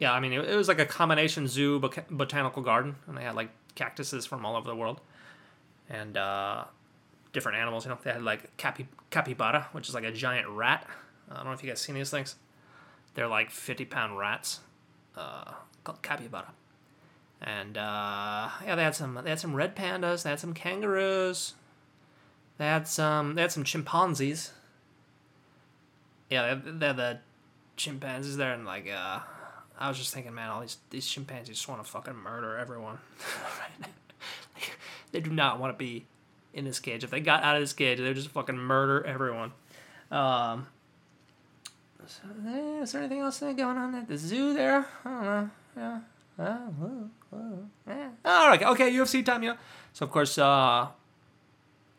yeah, 0.02 0.12
I 0.12 0.18
mean, 0.18 0.32
it, 0.32 0.44
it 0.48 0.56
was 0.56 0.66
like 0.66 0.80
a 0.80 0.84
combination 0.84 1.46
zoo 1.46 1.78
bot- 1.78 2.10
botanical 2.10 2.60
garden, 2.60 2.96
and 3.06 3.16
they 3.16 3.22
had 3.22 3.36
like 3.36 3.50
cactuses 3.76 4.26
from 4.26 4.44
all 4.44 4.56
over 4.56 4.68
the 4.68 4.74
world, 4.74 5.00
and 5.88 6.16
uh, 6.16 6.64
different 7.32 7.58
animals. 7.58 7.84
You 7.84 7.90
know, 7.90 7.98
they 8.02 8.10
had 8.10 8.22
like 8.24 8.56
capi- 8.56 8.88
capybara, 9.10 9.68
which 9.70 9.88
is 9.88 9.94
like 9.94 10.02
a 10.02 10.10
giant 10.10 10.48
rat. 10.48 10.88
I 11.30 11.36
don't 11.36 11.44
know 11.44 11.52
if 11.52 11.62
you 11.62 11.68
guys 11.68 11.80
seen 11.80 11.94
these 11.94 12.10
things. 12.10 12.34
They're 13.14 13.28
like 13.28 13.52
fifty 13.52 13.84
pound 13.84 14.18
rats, 14.18 14.58
uh, 15.16 15.52
called 15.84 16.02
capybara. 16.02 16.52
And 17.40 17.78
uh, 17.78 18.48
yeah, 18.66 18.74
they 18.74 18.82
had 18.82 18.96
some. 18.96 19.20
They 19.22 19.30
had 19.30 19.38
some 19.38 19.54
red 19.54 19.76
pandas. 19.76 20.24
They 20.24 20.30
had 20.30 20.40
some 20.40 20.52
kangaroos. 20.52 21.54
They 22.58 22.66
had 22.66 22.88
some. 22.88 23.36
They 23.36 23.42
had 23.42 23.52
some 23.52 23.62
chimpanzees. 23.62 24.50
Yeah, 26.28 26.42
they 26.42 26.48
had, 26.48 26.80
they 26.80 26.86
had 26.88 26.96
the 26.96 27.18
chimpanzees 27.76 28.36
there, 28.36 28.52
and 28.52 28.66
like 28.66 28.90
uh, 28.90 29.20
I 29.82 29.88
was 29.88 29.98
just 29.98 30.14
thinking, 30.14 30.32
man, 30.32 30.48
all 30.48 30.60
these 30.60 30.76
these 30.90 31.06
chimpanzees 31.06 31.56
just 31.56 31.68
want 31.68 31.82
to 31.82 31.90
fucking 31.90 32.14
murder 32.14 32.56
everyone. 32.56 32.98
they 35.10 35.18
do 35.18 35.30
not 35.30 35.58
want 35.58 35.74
to 35.74 35.76
be 35.78 36.06
in 36.54 36.64
this 36.64 36.78
cage. 36.78 37.02
If 37.02 37.10
they 37.10 37.18
got 37.18 37.42
out 37.42 37.56
of 37.56 37.62
this 37.62 37.72
cage, 37.72 37.98
they 37.98 38.04
would 38.04 38.14
just 38.14 38.28
fucking 38.28 38.56
murder 38.56 39.04
everyone. 39.04 39.50
Um, 40.12 40.68
is 42.06 42.20
there, 42.44 42.82
is 42.82 42.92
there 42.92 43.00
anything 43.02 43.20
else 43.20 43.40
going 43.40 43.60
on 43.60 43.94
at 43.96 44.06
the 44.06 44.16
zoo 44.16 44.54
there? 44.54 44.86
I 45.04 45.10
don't 45.10 45.24
know. 45.24 45.50
Yeah. 45.76 46.00
Uh, 46.38 46.56
whoa, 46.58 47.10
whoa, 47.30 47.58
yeah. 47.88 48.10
All 48.24 48.48
right. 48.48 48.62
Okay. 48.62 48.92
UFC 48.92 49.24
time. 49.24 49.42
Yeah. 49.42 49.56
So 49.92 50.06
of 50.06 50.12
course, 50.12 50.38
uh, 50.38 50.86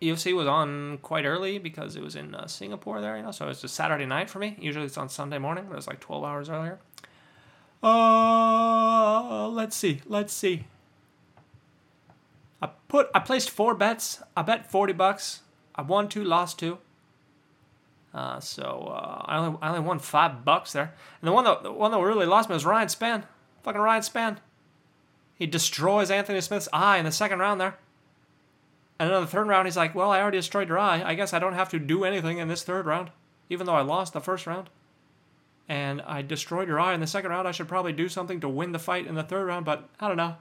UFC 0.01 0.33
was 0.33 0.47
on 0.47 0.99
quite 0.99 1.25
early 1.25 1.57
because 1.57 1.97
it 1.97 2.01
was 2.01 2.15
in 2.15 2.33
uh, 2.33 2.47
Singapore 2.47 3.01
there. 3.01 3.17
You 3.17 3.23
know, 3.23 3.31
so 3.31 3.49
it's 3.49 3.59
just 3.59 3.75
Saturday 3.75 4.05
night 4.05 4.29
for 4.29 4.39
me. 4.39 4.55
Usually 4.57 4.85
it's 4.85 4.97
on 4.97 5.09
Sunday 5.09 5.37
morning, 5.37 5.65
but 5.67 5.77
it's 5.77 5.87
like 5.87 5.99
twelve 5.99 6.23
hours 6.23 6.49
earlier. 6.49 6.79
Uh, 7.83 9.49
let's 9.49 9.75
see. 9.75 10.01
Let's 10.07 10.33
see. 10.33 10.65
I 12.61 12.69
put 12.87 13.09
I 13.13 13.19
placed 13.19 13.49
four 13.49 13.75
bets. 13.75 14.23
I 14.37 14.41
bet 14.41 14.71
forty 14.71 14.93
bucks. 14.93 15.41
I 15.75 15.81
won 15.81 16.07
two, 16.07 16.23
lost 16.23 16.57
two. 16.57 16.77
Uh, 18.13 18.39
so 18.39 18.93
uh, 18.95 19.23
I 19.25 19.37
only 19.37 19.57
I 19.61 19.69
only 19.69 19.81
won 19.81 19.99
five 19.99 20.45
bucks 20.45 20.71
there. 20.71 20.93
And 21.21 21.27
the 21.27 21.33
one 21.33 21.43
that 21.43 21.63
the 21.63 21.71
one 21.73 21.91
that 21.91 21.99
really 21.99 22.25
lost 22.25 22.47
me 22.47 22.53
was 22.53 22.65
Ryan 22.65 22.87
Spann. 22.87 23.23
Fucking 23.63 23.81
Ryan 23.81 24.01
Spann. 24.01 24.37
He 25.35 25.45
destroys 25.45 26.09
Anthony 26.09 26.39
Smith's 26.39 26.69
eye 26.71 26.97
in 26.99 27.05
the 27.05 27.11
second 27.11 27.39
round 27.39 27.59
there. 27.59 27.77
And 28.99 29.09
then 29.09 29.17
in 29.17 29.23
the 29.23 29.29
third 29.29 29.47
round, 29.47 29.67
he's 29.67 29.75
like, 29.75 29.95
well, 29.95 30.11
I 30.11 30.21
already 30.21 30.37
destroyed 30.37 30.69
your 30.69 30.79
eye. 30.79 31.01
I 31.03 31.15
guess 31.15 31.33
I 31.33 31.39
don't 31.39 31.55
have 31.55 31.69
to 31.69 31.79
do 31.79 32.05
anything 32.05 32.37
in 32.37 32.47
this 32.47 32.63
third 32.63 32.85
round, 32.85 33.09
even 33.49 33.65
though 33.65 33.73
I 33.73 33.81
lost 33.81 34.13
the 34.13 34.21
first 34.21 34.45
round. 34.45 34.69
And 35.70 36.01
I 36.01 36.22
destroyed 36.22 36.67
your 36.67 36.79
eye 36.79 36.93
in 36.93 37.00
the 37.00 37.08
second 37.08 37.32
round. 37.32 37.48
I 37.48 37.51
should 37.51 37.67
probably 37.67 37.93
do 37.93 38.10
something 38.10 38.39
to 38.41 38.50
win 38.50 38.74
the 38.74 38.79
fight 38.79 39.08
in 39.08 39.15
the 39.15 39.24
third 39.24 39.46
round, 39.46 39.65
but 39.65 39.88
I 40.00 40.08
don't 40.08 40.17
know. 40.17 40.36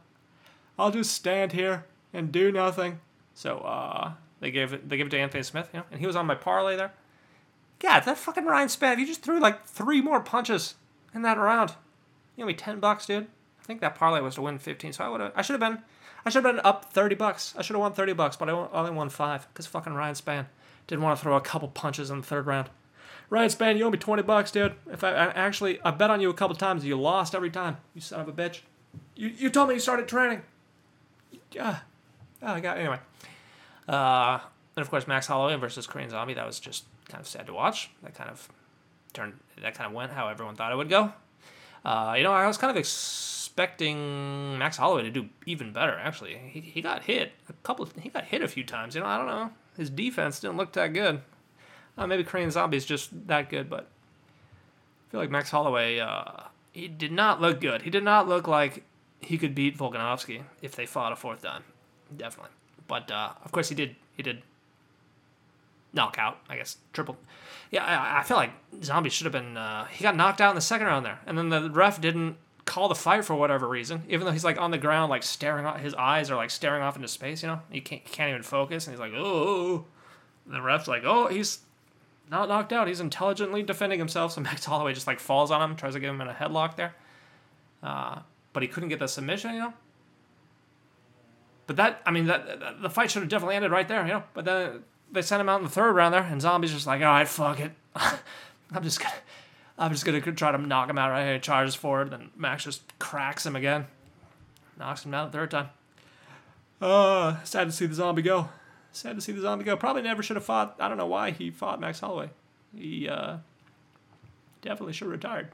I'll 0.78 0.90
just 0.90 1.12
stand 1.12 1.52
here 1.52 1.84
and 2.12 2.32
do 2.32 2.50
nothing. 2.50 3.00
So 3.34 3.58
uh, 3.58 4.12
they 4.40 4.50
gave 4.50 4.72
it. 4.72 4.88
They 4.88 4.96
gave 4.96 5.06
it 5.06 5.10
to 5.10 5.18
Anthony 5.18 5.42
Smith, 5.42 5.68
you 5.72 5.80
know, 5.80 5.86
and 5.90 6.00
he 6.00 6.06
was 6.06 6.16
on 6.16 6.26
my 6.26 6.34
parlay 6.34 6.76
there. 6.76 6.92
Yeah, 7.82 8.00
that 8.00 8.18
fucking 8.18 8.44
Ryan 8.44 8.68
Spann. 8.68 8.98
You 8.98 9.06
just 9.06 9.22
threw 9.22 9.40
like 9.40 9.64
three 9.66 10.00
more 10.00 10.20
punches 10.20 10.74
in 11.14 11.22
that 11.22 11.38
round. 11.38 11.74
You 12.36 12.44
owe 12.44 12.46
me 12.46 12.54
ten 12.54 12.80
bucks, 12.80 13.06
dude. 13.06 13.26
I 13.60 13.64
think 13.64 13.80
that 13.80 13.94
parlay 13.94 14.20
was 14.20 14.34
to 14.36 14.42
win 14.42 14.58
fifteen, 14.58 14.92
so 14.92 15.04
I 15.04 15.08
would 15.08 15.20
have. 15.20 15.32
I 15.36 15.42
should 15.42 15.60
have 15.60 15.72
been. 15.72 15.82
I 16.24 16.30
should 16.30 16.44
have 16.44 16.54
been 16.54 16.64
up 16.64 16.92
thirty 16.92 17.14
bucks. 17.14 17.54
I 17.56 17.62
should 17.62 17.74
have 17.74 17.80
won 17.80 17.92
thirty 17.92 18.12
bucks, 18.12 18.36
but 18.36 18.48
I 18.48 18.52
only 18.52 18.90
won 18.90 19.08
five 19.08 19.48
because 19.48 19.66
fucking 19.66 19.94
Ryan 19.94 20.14
Spann 20.14 20.46
didn't 20.86 21.02
want 21.02 21.18
to 21.18 21.22
throw 21.22 21.36
a 21.36 21.40
couple 21.40 21.68
punches 21.68 22.10
in 22.10 22.20
the 22.20 22.26
third 22.26 22.46
round. 22.46 22.70
Ryan 23.32 23.48
Spann, 23.48 23.78
you 23.78 23.84
owe 23.86 23.90
me 23.90 23.96
twenty 23.96 24.22
bucks, 24.22 24.50
dude. 24.50 24.74
If 24.90 25.02
I, 25.02 25.12
I 25.12 25.24
actually, 25.28 25.80
I 25.82 25.90
bet 25.90 26.10
on 26.10 26.20
you 26.20 26.28
a 26.28 26.34
couple 26.34 26.54
times, 26.54 26.84
you 26.84 27.00
lost 27.00 27.34
every 27.34 27.48
time. 27.48 27.78
You 27.94 28.02
son 28.02 28.20
of 28.20 28.28
a 28.28 28.32
bitch. 28.32 28.60
You 29.16 29.28
you 29.28 29.48
told 29.48 29.70
me 29.70 29.74
you 29.74 29.80
started 29.80 30.06
training. 30.06 30.42
Yeah. 31.50 31.78
Oh, 32.42 32.48
I 32.48 32.60
got 32.60 32.76
anyway. 32.76 32.98
Uh, 33.88 34.38
and 34.76 34.82
of 34.82 34.90
course, 34.90 35.06
Max 35.06 35.28
Holloway 35.28 35.56
versus 35.56 35.86
Korean 35.86 36.10
Zombie. 36.10 36.34
That 36.34 36.44
was 36.46 36.60
just 36.60 36.84
kind 37.08 37.22
of 37.22 37.26
sad 37.26 37.46
to 37.46 37.54
watch. 37.54 37.90
That 38.02 38.14
kind 38.14 38.28
of 38.28 38.46
turned. 39.14 39.32
That 39.62 39.74
kind 39.74 39.86
of 39.88 39.94
went 39.94 40.12
how 40.12 40.28
everyone 40.28 40.54
thought 40.54 40.70
it 40.70 40.76
would 40.76 40.90
go. 40.90 41.14
Uh, 41.86 42.12
you 42.18 42.24
know, 42.24 42.34
I 42.34 42.46
was 42.46 42.58
kind 42.58 42.70
of 42.70 42.76
expecting 42.76 44.58
Max 44.58 44.76
Holloway 44.76 45.04
to 45.04 45.10
do 45.10 45.30
even 45.46 45.72
better. 45.72 45.98
Actually, 45.98 46.36
he, 46.36 46.60
he 46.60 46.82
got 46.82 47.04
hit 47.04 47.32
a 47.48 47.54
couple. 47.62 47.88
He 47.98 48.10
got 48.10 48.24
hit 48.24 48.42
a 48.42 48.48
few 48.48 48.62
times. 48.62 48.94
You 48.94 49.00
know, 49.00 49.06
I 49.06 49.16
don't 49.16 49.26
know. 49.26 49.50
His 49.78 49.88
defense 49.88 50.38
didn't 50.40 50.58
look 50.58 50.72
that 50.72 50.88
good. 50.88 51.22
Uh, 51.96 52.06
maybe 52.06 52.24
Korean 52.24 52.50
Zombie 52.50 52.76
is 52.76 52.84
just 52.84 53.10
that 53.28 53.50
good, 53.50 53.68
but 53.68 53.88
I 55.08 55.10
feel 55.10 55.20
like 55.20 55.30
Max 55.30 55.50
Holloway. 55.50 55.98
Uh, 55.98 56.24
he 56.72 56.88
did 56.88 57.12
not 57.12 57.40
look 57.40 57.60
good. 57.60 57.82
He 57.82 57.90
did 57.90 58.02
not 58.02 58.28
look 58.28 58.48
like 58.48 58.84
he 59.20 59.38
could 59.38 59.54
beat 59.54 59.76
Volkanovski 59.76 60.42
if 60.62 60.74
they 60.74 60.86
fought 60.86 61.12
a 61.12 61.16
fourth 61.16 61.42
time. 61.42 61.64
Definitely. 62.16 62.52
But 62.88 63.10
uh, 63.10 63.30
of 63.44 63.52
course 63.52 63.68
he 63.68 63.74
did. 63.74 63.96
He 64.16 64.22
did 64.22 64.42
knockout. 65.92 66.38
I 66.48 66.56
guess 66.56 66.78
triple. 66.92 67.16
Yeah, 67.70 67.84
I, 67.84 68.20
I 68.20 68.22
feel 68.22 68.36
like 68.36 68.52
Zombie 68.82 69.10
should 69.10 69.24
have 69.24 69.32
been. 69.32 69.56
Uh, 69.56 69.84
he 69.86 70.02
got 70.02 70.16
knocked 70.16 70.40
out 70.40 70.50
in 70.50 70.54
the 70.54 70.62
second 70.62 70.86
round 70.86 71.04
there, 71.04 71.20
and 71.26 71.36
then 71.36 71.50
the 71.50 71.70
ref 71.70 72.00
didn't 72.00 72.36
call 72.64 72.88
the 72.88 72.94
fight 72.94 73.24
for 73.24 73.34
whatever 73.34 73.68
reason. 73.68 74.02
Even 74.08 74.26
though 74.26 74.32
he's 74.32 74.44
like 74.44 74.60
on 74.60 74.70
the 74.70 74.78
ground, 74.78 75.10
like 75.10 75.22
staring. 75.22 75.66
Off, 75.66 75.80
his 75.80 75.94
eyes 75.94 76.30
are 76.30 76.36
like 76.36 76.50
staring 76.50 76.82
off 76.82 76.96
into 76.96 77.08
space. 77.08 77.42
You 77.42 77.48
know, 77.48 77.60
he 77.70 77.80
can't 77.80 78.02
he 78.04 78.10
can't 78.10 78.30
even 78.30 78.42
focus, 78.42 78.86
and 78.86 78.94
he's 78.94 79.00
like, 79.00 79.12
oh. 79.14 79.84
And 80.46 80.54
the 80.54 80.62
ref's 80.62 80.88
like, 80.88 81.02
oh, 81.04 81.28
he's 81.28 81.60
not 82.30 82.48
knocked 82.48 82.72
out. 82.72 82.88
He's 82.88 83.00
intelligently 83.00 83.62
defending 83.62 83.98
himself. 83.98 84.32
So 84.32 84.40
Max 84.42 84.64
Holloway 84.64 84.94
just 84.94 85.06
like 85.06 85.20
falls 85.20 85.50
on 85.50 85.62
him, 85.62 85.76
tries 85.76 85.94
to 85.94 86.00
get 86.00 86.10
him 86.10 86.20
in 86.20 86.28
a 86.28 86.34
headlock 86.34 86.76
there. 86.76 86.94
Uh, 87.82 88.20
but 88.52 88.62
he 88.62 88.68
couldn't 88.68 88.88
get 88.88 88.98
the 88.98 89.08
submission, 89.08 89.54
you 89.54 89.60
know. 89.60 89.72
But 91.66 91.76
that, 91.76 92.02
I 92.04 92.10
mean, 92.10 92.26
that 92.26 92.82
the 92.82 92.90
fight 92.90 93.10
should 93.10 93.22
have 93.22 93.28
definitely 93.28 93.56
ended 93.56 93.70
right 93.70 93.86
there, 93.86 94.02
you 94.02 94.12
know. 94.12 94.24
But 94.34 94.44
then 94.44 94.84
they 95.10 95.22
sent 95.22 95.40
him 95.40 95.48
out 95.48 95.58
in 95.60 95.64
the 95.64 95.70
third 95.70 95.92
round 95.92 96.12
there, 96.12 96.22
and 96.22 96.40
Zombie's 96.40 96.72
just 96.72 96.86
like, 96.86 97.00
all 97.00 97.06
right, 97.06 97.28
fuck 97.28 97.60
it, 97.60 97.72
I'm 97.96 98.82
just 98.82 99.00
gonna, 99.00 99.14
I'm 99.78 99.92
just 99.92 100.04
gonna 100.04 100.20
try 100.20 100.52
to 100.52 100.58
knock 100.58 100.90
him 100.90 100.98
out 100.98 101.10
right 101.10 101.24
here. 101.24 101.34
He 101.34 101.40
Charges 101.40 101.74
forward, 101.74 102.10
then 102.10 102.30
Max 102.36 102.64
just 102.64 102.98
cracks 102.98 103.46
him 103.46 103.54
again, 103.54 103.86
knocks 104.78 105.04
him 105.04 105.12
down 105.12 105.30
the 105.30 105.32
third 105.38 105.50
time. 105.50 105.68
Uh, 106.80 107.42
sad 107.44 107.66
to 107.66 107.72
see 107.72 107.86
the 107.86 107.94
zombie 107.94 108.22
go. 108.22 108.48
Sad 108.92 109.16
to 109.16 109.22
see 109.22 109.32
the 109.32 109.40
zombie 109.40 109.64
go. 109.64 109.76
Probably 109.76 110.02
never 110.02 110.22
should 110.22 110.36
have 110.36 110.44
fought. 110.44 110.76
I 110.78 110.88
don't 110.88 110.98
know 110.98 111.06
why 111.06 111.30
he 111.30 111.50
fought 111.50 111.80
Max 111.80 112.00
Holloway. 112.00 112.28
He 112.76 113.08
uh, 113.08 113.38
definitely 114.60 114.92
should 114.92 115.06
have 115.06 115.12
retired. 115.12 115.48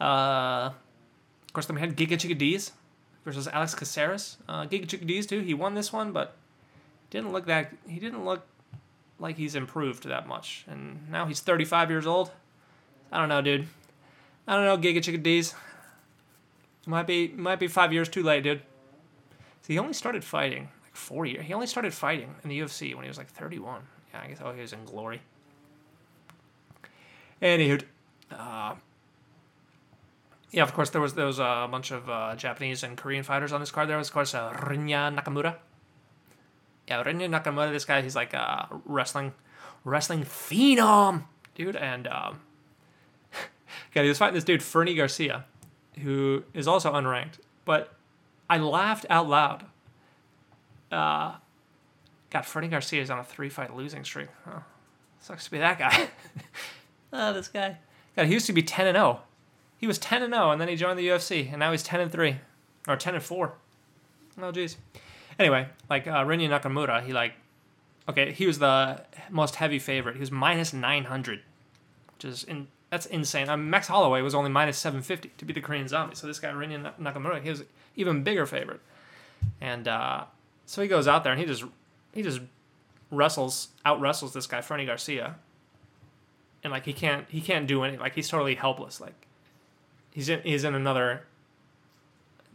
Uh, 0.00 0.70
of 1.44 1.52
course, 1.52 1.66
then 1.66 1.74
we 1.74 1.80
had 1.80 1.96
Giga 1.96 2.12
Chikadze 2.12 2.72
versus 3.24 3.46
Alex 3.46 3.74
Caceres. 3.74 4.38
Uh, 4.48 4.64
Giga 4.64 4.86
Chikadze 4.86 5.28
too. 5.28 5.40
He 5.40 5.52
won 5.52 5.74
this 5.74 5.92
one, 5.92 6.12
but 6.12 6.34
didn't 7.10 7.32
look 7.32 7.46
that. 7.46 7.72
He 7.86 8.00
didn't 8.00 8.24
look 8.24 8.46
like 9.18 9.36
he's 9.36 9.54
improved 9.54 10.08
that 10.08 10.26
much. 10.26 10.64
And 10.66 11.10
now 11.10 11.26
he's 11.26 11.40
35 11.40 11.90
years 11.90 12.06
old. 12.06 12.30
I 13.12 13.18
don't 13.18 13.28
know, 13.28 13.42
dude. 13.42 13.68
I 14.48 14.56
don't 14.56 14.64
know, 14.64 14.78
Giga 14.78 14.98
Chikadze. 14.98 15.54
Might 16.86 17.06
be 17.06 17.28
might 17.28 17.60
be 17.60 17.68
five 17.68 17.92
years 17.92 18.08
too 18.08 18.22
late, 18.22 18.42
dude. 18.42 18.62
See, 19.60 19.74
he 19.74 19.78
only 19.78 19.92
started 19.92 20.24
fighting 20.24 20.68
four 20.92 21.26
years. 21.26 21.44
He 21.46 21.54
only 21.54 21.66
started 21.66 21.92
fighting 21.92 22.34
in 22.42 22.50
the 22.50 22.60
UFC 22.60 22.94
when 22.94 23.04
he 23.04 23.08
was 23.08 23.18
like 23.18 23.28
31. 23.28 23.82
Yeah, 24.12 24.20
I 24.22 24.26
guess 24.28 24.38
oh, 24.44 24.52
he 24.52 24.60
was 24.60 24.72
in 24.72 24.84
glory. 24.84 25.20
Anywho, 27.40 27.82
uh, 28.30 28.74
yeah, 30.52 30.62
of 30.62 30.74
course, 30.74 30.90
there 30.90 31.00
was 31.00 31.14
there 31.14 31.26
was 31.26 31.38
a 31.38 31.66
bunch 31.70 31.90
of 31.90 32.08
uh, 32.08 32.36
Japanese 32.36 32.82
and 32.82 32.96
Korean 32.96 33.24
fighters 33.24 33.52
on 33.52 33.60
this 33.60 33.70
card. 33.70 33.88
There 33.88 33.96
was, 33.96 34.08
of 34.08 34.14
course, 34.14 34.34
uh, 34.34 34.52
Rinya 34.52 35.14
Nakamura. 35.16 35.56
Yeah, 36.86 37.02
Rinya 37.02 37.28
Nakamura. 37.28 37.72
This 37.72 37.86
guy, 37.86 38.02
he's 38.02 38.14
like 38.14 38.34
a 38.34 38.68
wrestling, 38.84 39.32
wrestling 39.82 40.24
phenom, 40.24 41.24
dude. 41.54 41.74
And 41.74 42.06
um, 42.06 42.40
yeah, 43.94 44.02
he 44.02 44.08
was 44.08 44.18
fighting 44.18 44.34
this 44.34 44.44
dude 44.44 44.62
Fernie 44.62 44.94
Garcia, 44.94 45.46
who 46.00 46.44
is 46.52 46.68
also 46.68 46.92
unranked. 46.92 47.38
But 47.64 47.94
I 48.50 48.58
laughed 48.58 49.06
out 49.08 49.28
loud. 49.28 49.64
Uh, 50.92 51.36
God, 52.30 52.46
Fernie 52.46 52.68
Garcia 52.68 53.02
is 53.02 53.10
on 53.10 53.18
a 53.18 53.24
three-fight 53.24 53.74
losing 53.74 54.04
streak. 54.04 54.28
Oh, 54.46 54.62
sucks 55.20 55.44
to 55.44 55.50
be 55.50 55.58
that 55.58 55.78
guy. 55.78 56.08
oh, 57.12 57.32
this 57.34 57.48
guy. 57.48 57.78
God, 58.14 58.26
he 58.26 58.34
used 58.34 58.46
to 58.46 58.52
be 58.52 58.62
ten 58.62 58.86
and 58.86 58.96
zero. 58.96 59.20
Oh. 59.20 59.28
He 59.82 59.88
was 59.88 59.98
10 59.98 60.22
and 60.22 60.32
0 60.32 60.52
and 60.52 60.60
then 60.60 60.68
he 60.68 60.76
joined 60.76 60.96
the 60.96 61.08
UFC 61.08 61.50
and 61.50 61.58
now 61.58 61.72
he's 61.72 61.82
10 61.82 61.98
and 61.98 62.12
3 62.12 62.36
or 62.86 62.96
10 62.96 63.16
and 63.16 63.22
4. 63.22 63.52
Oh 64.40 64.52
jeez. 64.52 64.76
Anyway, 65.40 65.66
like 65.90 66.06
uh, 66.06 66.24
Rinya 66.24 66.48
Nakamura, 66.48 67.02
he 67.02 67.12
like 67.12 67.32
okay, 68.08 68.30
he 68.30 68.46
was 68.46 68.60
the 68.60 69.02
most 69.28 69.56
heavy 69.56 69.80
favorite. 69.80 70.14
He 70.14 70.20
was 70.20 70.30
minus 70.30 70.72
900, 70.72 71.40
which 72.14 72.24
is 72.24 72.44
in 72.44 72.68
that's 72.90 73.06
insane. 73.06 73.48
I 73.48 73.56
mean, 73.56 73.70
Max 73.70 73.88
Holloway 73.88 74.22
was 74.22 74.36
only 74.36 74.50
minus 74.50 74.78
750 74.78 75.32
to 75.36 75.44
be 75.44 75.52
the 75.52 75.60
Korean 75.60 75.88
Zombie. 75.88 76.14
So 76.14 76.28
this 76.28 76.38
guy 76.38 76.52
Rinya 76.52 76.92
Nakamura, 77.00 77.42
he 77.42 77.50
was 77.50 77.64
even 77.96 78.22
bigger 78.22 78.46
favorite. 78.46 78.82
And 79.60 79.88
uh, 79.88 80.26
so 80.66 80.82
he 80.82 80.88
goes 80.88 81.08
out 81.08 81.24
there 81.24 81.32
and 81.32 81.40
he 81.40 81.46
just 81.46 81.64
he 82.12 82.22
just 82.22 82.40
wrestles 83.10 83.68
out 83.84 84.00
wrestles 84.00 84.32
this 84.32 84.46
guy 84.46 84.60
Fernie 84.60 84.86
Garcia. 84.86 85.36
And 86.64 86.72
like 86.72 86.84
he 86.84 86.92
can't 86.92 87.26
he 87.28 87.40
can't 87.40 87.66
do 87.66 87.82
anything. 87.82 88.00
Like 88.00 88.14
he's 88.14 88.28
totally 88.28 88.54
helpless. 88.54 89.00
Like 89.00 89.26
he's 90.10 90.28
in 90.28 90.40
he's 90.42 90.64
in 90.64 90.74
another. 90.74 91.24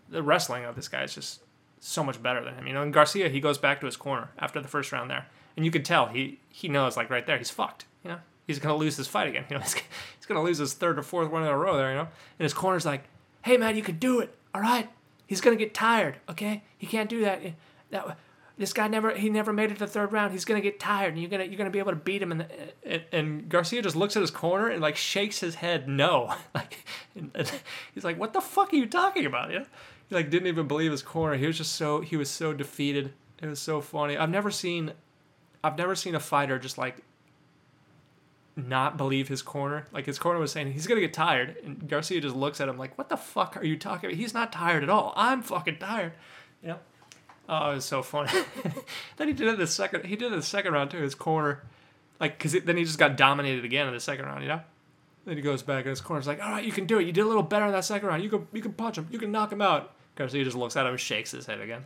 The 0.10 0.24
wrestling 0.24 0.64
of 0.64 0.76
this 0.76 0.88
guy 0.88 1.04
is 1.04 1.14
just 1.14 1.42
so 1.80 2.04
much 2.04 2.22
better 2.22 2.44
than 2.44 2.56
him. 2.56 2.68
You 2.68 2.74
know, 2.74 2.82
and 2.82 2.94
Garcia 2.94 3.30
he 3.30 3.40
goes 3.40 3.58
back 3.58 3.80
to 3.82 3.86
his 3.86 3.98
corner 3.98 4.30
after 4.40 4.62
the 4.62 4.68
first 4.68 4.92
round 4.92 5.12
there, 5.12 5.28
and 5.56 5.66
you 5.66 5.72
could 5.72 5.86
tell 5.86 6.08
he 6.08 6.40
he 6.50 6.68
knows 6.70 6.96
like 6.96 7.10
right 7.10 7.26
there 7.26 7.38
he's 7.38 7.50
fucked. 7.50 7.86
You 8.04 8.12
know, 8.12 8.20
he's 8.46 8.60
gonna 8.60 8.78
lose 8.78 8.96
this 8.96 9.08
fight 9.08 9.28
again. 9.28 9.46
You 9.50 9.58
know, 9.58 9.62
he's, 9.64 9.74
he's 9.74 10.26
gonna 10.26 10.44
lose 10.44 10.58
his 10.58 10.74
third 10.74 10.98
or 10.98 11.04
fourth 11.04 11.30
one 11.30 11.44
in 11.44 11.50
a 11.50 11.58
row 11.58 11.78
there. 11.78 11.90
You 11.90 11.98
know, 11.98 12.08
and 12.40 12.46
his 12.46 12.54
corner's 12.54 12.86
like, 12.86 13.04
hey 13.42 13.58
man, 13.58 13.76
you 13.76 13.84
can 13.84 14.00
do 14.00 14.22
it. 14.22 14.34
All 14.56 14.62
right, 14.62 14.90
he's 15.28 15.42
gonna 15.42 15.58
get 15.58 15.74
tired. 15.74 16.18
Okay, 16.30 16.64
he 16.78 16.88
can't 16.88 17.10
do 17.10 17.22
that. 17.22 17.42
That 17.90 18.18
this 18.58 18.74
guy 18.74 18.88
never 18.88 19.16
he 19.16 19.30
never 19.30 19.54
made 19.54 19.70
it 19.70 19.76
to 19.76 19.80
the 19.82 19.88
third 19.88 20.12
round. 20.12 20.32
He's 20.32 20.46
gonna 20.46 20.62
get 20.62 20.80
tired, 20.80 21.14
and 21.14 21.22
you're 21.22 21.30
gonna 21.30 21.44
you're 21.44 21.58
gonna 21.58 21.70
be 21.70 21.80
able 21.80 21.92
to 21.92 21.98
beat 21.98 22.22
him. 22.22 22.32
And, 22.32 23.04
and, 23.12 23.50
Garcia 23.50 23.84
just 23.84 23.96
looks 23.96 24.16
at 24.16 24.22
his 24.22 24.32
corner 24.32 24.68
and 24.68 24.82
like 24.82 24.96
shakes 24.96 25.40
his 25.40 25.56
head 25.56 25.88
no. 25.88 26.34
like 26.56 26.84
he's 27.94 28.04
like, 28.04 28.18
"What 28.18 28.34
the 28.34 28.42
fuck 28.42 28.74
are 28.74 28.76
you 28.76 28.88
talking 28.88 29.26
about?" 29.26 29.52
Yeah, 29.52 29.66
he 30.10 30.16
like 30.16 30.32
didn't 30.32 30.48
even 30.48 30.68
believe 30.68 30.92
his 30.92 31.04
corner. 31.04 31.38
He 31.38 31.46
was 31.46 31.58
just 31.58 31.74
so 31.74 32.02
he 32.02 32.18
was 32.18 32.32
so 32.32 32.52
defeated. 32.52 33.14
It 33.42 33.46
was 33.46 33.60
so 33.60 33.80
funny. 33.80 34.18
I've 34.18 34.32
never 34.32 34.50
seen, 34.50 34.94
I've 35.64 35.78
never 35.78 35.94
seen 35.94 36.16
a 36.16 36.20
fighter 36.20 36.58
just 36.58 36.80
like 36.80 37.04
not 38.56 38.98
believe 38.98 39.28
his 39.28 39.44
corner. 39.44 39.88
Like 39.92 40.08
his 40.08 40.18
corner 40.18 40.40
was 40.40 40.52
saying 40.52 40.72
he's 40.72 40.88
gonna 40.88 41.02
get 41.02 41.14
tired, 41.14 41.58
and 41.64 41.88
Garcia 41.88 42.20
just 42.22 42.36
looks 42.36 42.60
at 42.60 42.68
him 42.68 42.80
like, 42.80 42.98
"What 42.98 43.10
the 43.10 43.18
fuck 43.18 43.56
are 43.56 43.64
you 43.64 43.78
talking 43.78 44.10
about? 44.10 44.18
He's 44.18 44.34
not 44.34 44.52
tired 44.52 44.82
at 44.82 44.90
all. 44.90 45.14
I'm 45.16 45.44
fucking 45.44 45.78
tired." 45.78 46.14
You 46.64 46.70
know. 46.70 46.80
Oh, 47.50 47.72
it 47.72 47.76
was 47.76 47.86
so 47.86 48.04
funny. 48.04 48.32
then 49.18 49.28
he 49.28 49.34
did 49.34 49.48
it 49.48 49.58
the 49.58 49.68
second. 49.68 50.06
He 50.06 50.16
did 50.16 50.32
it 50.32 50.36
the 50.36 50.42
second 50.42 50.74
round 50.74 50.92
too. 50.92 50.98
His 50.98 51.16
corner, 51.16 51.64
like, 52.20 52.38
cause 52.40 52.56
then 52.66 52.78
he 52.78 52.84
just 52.84 53.00
got 53.00 53.16
dominated 53.16 53.64
again 53.64 53.88
in 53.88 53.94
the 53.94 54.00
second 54.00 54.26
round. 54.26 54.44
You 54.44 54.50
know. 54.50 54.62
Then 55.26 55.36
he 55.36 55.42
goes 55.42 55.62
back 55.62 55.86
in 55.86 55.90
his 55.90 56.02
corner. 56.02 56.22
He's 56.22 56.28
like, 56.28 56.42
"All 56.42 56.52
right, 56.52 56.64
you 56.64 56.72
can 56.72 56.86
do 56.86 57.00
it. 57.00 57.06
You 57.06 57.12
did 57.12 57.22
a 57.22 57.28
little 57.28 57.44
better 57.44 57.66
in 57.66 57.72
that 57.74 57.86
second 57.86 58.08
round. 58.08 58.24
You 58.24 58.30
can 58.30 58.48
you 58.54 58.62
can 58.62 58.74
punch 58.74 58.98
him. 58.98 59.08
You 59.12 59.20
can 59.20 59.32
knock 59.32 59.52
him 59.52 59.62
out." 59.62 59.94
Garcia 60.16 60.44
just 60.44 60.58
looks 60.58 60.76
at 60.76 60.86
him, 60.86 60.92
and 60.92 61.00
shakes 61.00 61.32
his 61.32 61.46
head 61.46 61.62
again. 61.62 61.86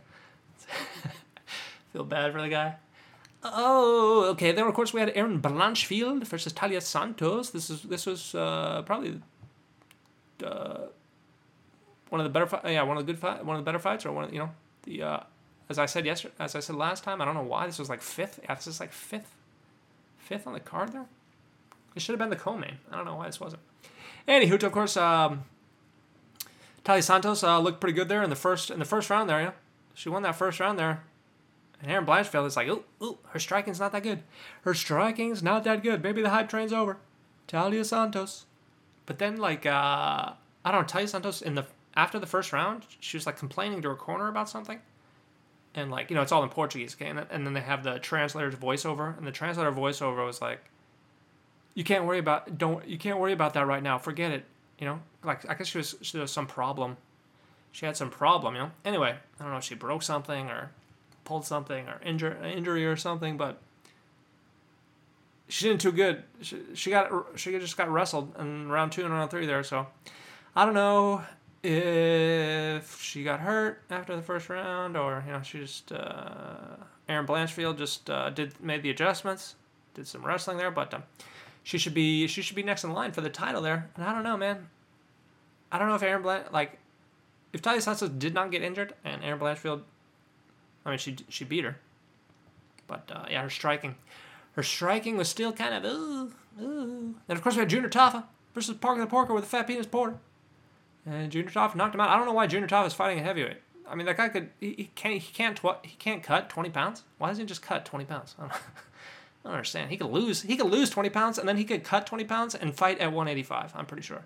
Feel 1.94 2.06
bad 2.06 2.32
for 2.32 2.42
the 2.42 2.50
guy. 2.50 2.76
Oh, 3.44 4.26
okay. 4.32 4.52
Then 4.52 4.68
of 4.68 4.74
course 4.74 4.94
we 4.94 5.00
had 5.00 5.12
Erin 5.16 5.42
Blanchfield 5.42 6.24
versus 6.26 6.54
Taila 6.54 6.82
Santos. 6.82 7.50
This 7.50 7.70
is 7.70 7.82
this 7.84 8.06
was 8.06 8.36
uh, 8.36 8.84
probably 8.86 9.20
uh, 10.44 10.86
one 12.10 12.22
of 12.22 12.26
the 12.26 12.30
better, 12.30 12.46
fi- 12.46 12.62
yeah, 12.66 12.84
one 12.84 12.98
of 12.98 13.06
the 13.06 13.12
good 13.12 13.20
fight, 13.20 13.44
one 13.46 13.56
of 13.56 13.64
the 13.64 13.66
better 13.66 13.80
fights, 13.80 14.06
or 14.06 14.12
one, 14.12 14.26
of, 14.26 14.34
you 14.34 14.40
know, 14.40 14.52
the 14.84 15.02
uh, 15.02 15.20
as 15.70 15.80
I 15.80 15.86
said 15.86 16.06
yesterday, 16.06 16.34
as 16.40 16.56
I 16.56 16.60
said 16.60 16.76
last 16.76 17.04
time, 17.04 17.22
I 17.22 17.26
don't 17.26 17.36
know 17.36 17.44
why 17.44 17.66
this 17.66 17.80
was 17.80 17.90
like 17.90 18.02
fifth. 18.02 18.40
Yeah, 18.44 18.56
this 18.56 18.68
is 18.68 18.80
like 18.80 18.92
fifth, 18.92 19.34
fifth 20.18 20.48
on 20.48 20.54
the 20.54 20.60
card 20.60 20.92
there. 20.92 21.06
It 21.96 22.02
should 22.02 22.14
have 22.14 22.20
been 22.20 22.30
the 22.30 22.36
co-main. 22.36 22.78
I 22.92 22.96
don't 22.96 23.06
know 23.06 23.16
why 23.16 23.28
this 23.28 23.40
wasn't. 23.40 23.62
Anywho, 24.28 24.62
of 24.64 24.72
course, 24.72 24.96
um, 24.98 25.44
Taila 26.86 27.04
Santos 27.04 27.44
uh, 27.44 27.60
looked 27.60 27.80
pretty 27.82 27.94
good 27.94 28.10
there 28.10 28.24
in 28.24 28.30
the 28.30 28.36
first 28.36 28.70
in 28.70 28.80
the 28.80 28.86
first 28.86 29.10
round 29.10 29.30
there. 29.30 29.42
Yeah, 29.42 29.52
she 29.94 30.10
won 30.10 30.24
that 30.24 30.36
first 30.36 30.60
round 30.60 30.80
there. 30.80 31.04
And 31.82 31.92
Erin 31.92 32.06
Blanchfield 32.06 32.46
is 32.46 32.56
like, 32.56 32.68
ooh, 32.68 32.84
ooh, 33.02 33.18
her 33.30 33.40
striking's 33.40 33.80
not 33.80 33.92
that 33.92 34.04
good. 34.04 34.22
Her 34.62 34.74
striking's 34.74 35.42
not 35.42 35.64
that 35.64 35.82
good. 35.82 36.04
Maybe 36.04 36.22
the 36.22 36.30
hype 36.30 36.48
train's 36.48 36.74
over. 36.74 36.98
Taila 37.48 37.84
Santos. 37.84 38.46
But 39.08 39.18
then, 39.18 39.38
like, 39.38 39.66
uh, 39.66 40.34
I 40.64 40.72
don't 40.72 40.82
know, 40.82 41.00
Taila 41.00 41.10
Santos 41.10 41.42
in 41.42 41.56
the 41.56 41.66
after 41.96 42.20
the 42.20 42.28
first 42.28 42.54
round, 42.54 42.86
she 43.00 43.18
was 43.18 43.26
like 43.26 43.38
complaining 43.38 43.82
to 43.82 43.90
her 43.90 43.96
corner 43.96 44.28
about 44.28 44.50
something. 44.50 44.80
And 45.74 45.90
like, 45.90 46.10
you 46.10 46.16
know, 46.16 46.22
it's 46.22 46.32
all 46.32 46.44
in 46.44 46.50
Portuguese, 46.50 46.96
okay? 46.96 47.10
And, 47.10 47.26
and 47.30 47.46
then 47.46 47.54
they 47.54 47.62
have 47.62 47.84
the 47.84 48.00
translator's 48.00 48.56
voiceover, 48.56 49.18
and 49.18 49.26
the 49.26 49.32
translator 49.32 49.72
voiceover 49.72 50.26
was 50.26 50.42
like, 50.42 50.62
"You 51.76 51.84
can't 51.84 52.06
worry 52.06 52.20
about 52.20 52.58
don't 52.58 52.86
you 52.88 52.98
can't 52.98 53.20
worry 53.20 53.32
about 53.32 53.54
that 53.54 53.66
right 53.66 53.82
now. 53.82 53.98
Forget 53.98 54.32
it." 54.32 54.46
You 54.80 54.88
know, 54.88 55.00
like 55.24 55.50
I 55.50 55.54
guess 55.54 55.68
she 55.68 55.78
was 55.78 55.96
she 56.02 56.18
was 56.18 56.32
some 56.32 56.48
problem. 56.48 56.98
She 57.72 57.86
had 57.86 57.96
some 57.96 58.10
problem, 58.10 58.56
you 58.56 58.62
know. 58.62 58.72
Anyway, 58.84 59.16
I 59.40 59.44
don't 59.44 59.52
know 59.54 59.60
if 59.60 59.64
she 59.64 59.76
broke 59.76 60.04
something 60.04 60.50
or 60.50 60.72
pulled 61.24 61.46
something 61.46 61.88
or 61.88 62.02
injure 62.04 62.38
injury 62.44 62.86
or 62.86 62.98
something, 62.98 63.38
but 63.38 63.58
she 65.48 65.68
didn't 65.68 65.82
too 65.82 65.92
good. 65.92 66.24
She, 66.42 66.60
she 66.74 66.90
got 66.90 67.12
she 67.36 67.52
just 67.60 67.78
got 67.78 67.90
wrestled 67.90 68.36
in 68.38 68.70
round 68.70 68.92
two 68.92 69.06
and 69.06 69.14
round 69.14 69.32
three 69.32 69.46
there. 69.46 69.64
So 69.64 69.88
I 70.56 70.66
don't 70.66 70.74
know 70.74 71.24
if 71.64 73.02
she 73.02 73.24
got 73.24 73.40
hurt 73.42 73.84
after 73.90 74.16
the 74.16 74.22
first 74.22 74.50
round 74.50 74.98
or 74.98 75.24
you 75.26 75.32
know 75.32 75.42
she 75.42 75.60
just 75.60 75.92
uh, 75.92 76.76
Erin 77.08 77.28
Blanchfield 77.28 77.78
just 77.78 78.10
uh, 78.10 78.30
did 78.30 78.60
made 78.62 78.84
the 78.84 78.90
adjustments, 78.90 79.56
did 79.94 80.08
some 80.08 80.26
wrestling 80.26 80.58
there, 80.58 80.72
but 80.72 80.94
um, 80.94 81.04
she 81.64 81.78
should 81.78 81.94
be 81.94 82.28
she 82.28 82.42
should 82.42 82.56
be 82.56 82.64
next 82.64 82.84
in 82.84 82.94
line 82.94 83.12
for 83.12 83.22
the 83.22 83.30
title 83.30 83.62
there. 83.62 83.90
And 83.96 84.04
I 84.04 84.14
don't 84.14 84.24
know, 84.24 84.38
man. 84.38 84.70
I 85.72 85.78
don't 85.78 85.88
know 85.88 85.96
if 85.96 86.04
Erin 86.04 86.22
Blanch 86.22 86.48
like 86.52 86.80
if 87.54 87.62
Taila 87.62 87.82
Santos 87.82 88.10
did 88.10 88.34
not 88.34 88.52
get 88.52 88.64
injured 88.64 88.94
and 89.04 89.24
Erin 89.24 89.40
Blanchfield, 89.40 89.82
I 90.86 90.90
mean 90.90 91.00
she 91.00 91.18
she 91.30 91.46
beat 91.46 91.64
her, 91.64 91.78
but 92.88 93.12
uh, 93.14 93.26
yeah, 93.30 93.44
her 93.44 93.50
striking, 93.50 93.96
her 94.54 94.64
striking 94.64 95.16
was 95.16 95.30
still 95.30 95.54
kind 95.54 95.76
of 95.76 95.86
ooh 95.86 96.32
ooh. 96.60 97.16
And 97.30 97.38
of 97.38 97.44
course 97.44 97.56
we 97.56 97.60
had 97.60 97.70
Junior 97.70 97.90
Tafa 97.90 98.24
versus 98.56 98.76
Parker 98.78 99.02
the 99.02 99.08
Porker 99.08 99.34
with 99.34 99.44
a 99.44 99.48
fat 99.48 99.68
penis 99.68 99.86
porter. 99.86 100.18
And 101.06 101.32
Junior 101.32 101.50
Tafa 101.50 101.76
knocked 101.76 101.96
him 101.96 102.02
out. 102.02 102.10
I 102.10 102.18
don't 102.18 102.26
know 102.26 102.34
why 102.34 102.48
Junior 102.48 102.68
Tafa 102.68 102.88
is 102.88 102.94
fighting 102.94 103.20
a 103.20 103.24
heavyweight. 103.24 103.58
I 103.88 103.96
mean, 103.96 104.06
that 104.06 104.18
guy 104.18 104.30
could 104.30 104.52
he, 104.60 104.74
he 104.74 104.92
can't 104.96 105.16
he 105.22 105.34
can't 105.34 105.58
tw- 105.58 105.84
he 105.84 105.96
can't 105.98 106.24
cut 106.24 106.50
twenty 106.50 106.70
pounds. 106.70 107.04
Why 107.18 107.28
doesn't 107.28 107.44
he 107.44 107.48
just 107.48 107.62
cut 107.62 107.86
twenty 107.86 108.06
pounds? 108.06 108.36
I 108.38 108.42
don't, 108.44 108.54
I 108.54 108.60
don't 109.46 109.54
understand. 109.54 109.90
He 109.90 109.98
could 109.98 110.12
lose 110.12 110.44
he 110.44 110.56
could 110.56 110.70
lose 110.72 110.90
twenty 110.90 111.10
pounds 111.10 111.38
and 111.38 111.48
then 111.48 111.58
he 111.58 111.66
could 111.66 111.84
cut 111.84 112.06
twenty 112.06 112.24
pounds 112.24 112.56
and 112.56 112.74
fight 112.76 113.00
at 113.00 113.12
one 113.12 113.28
eighty 113.28 113.44
five. 113.44 113.74
I'm 113.76 113.86
pretty 113.86 114.04
sure. 114.04 114.24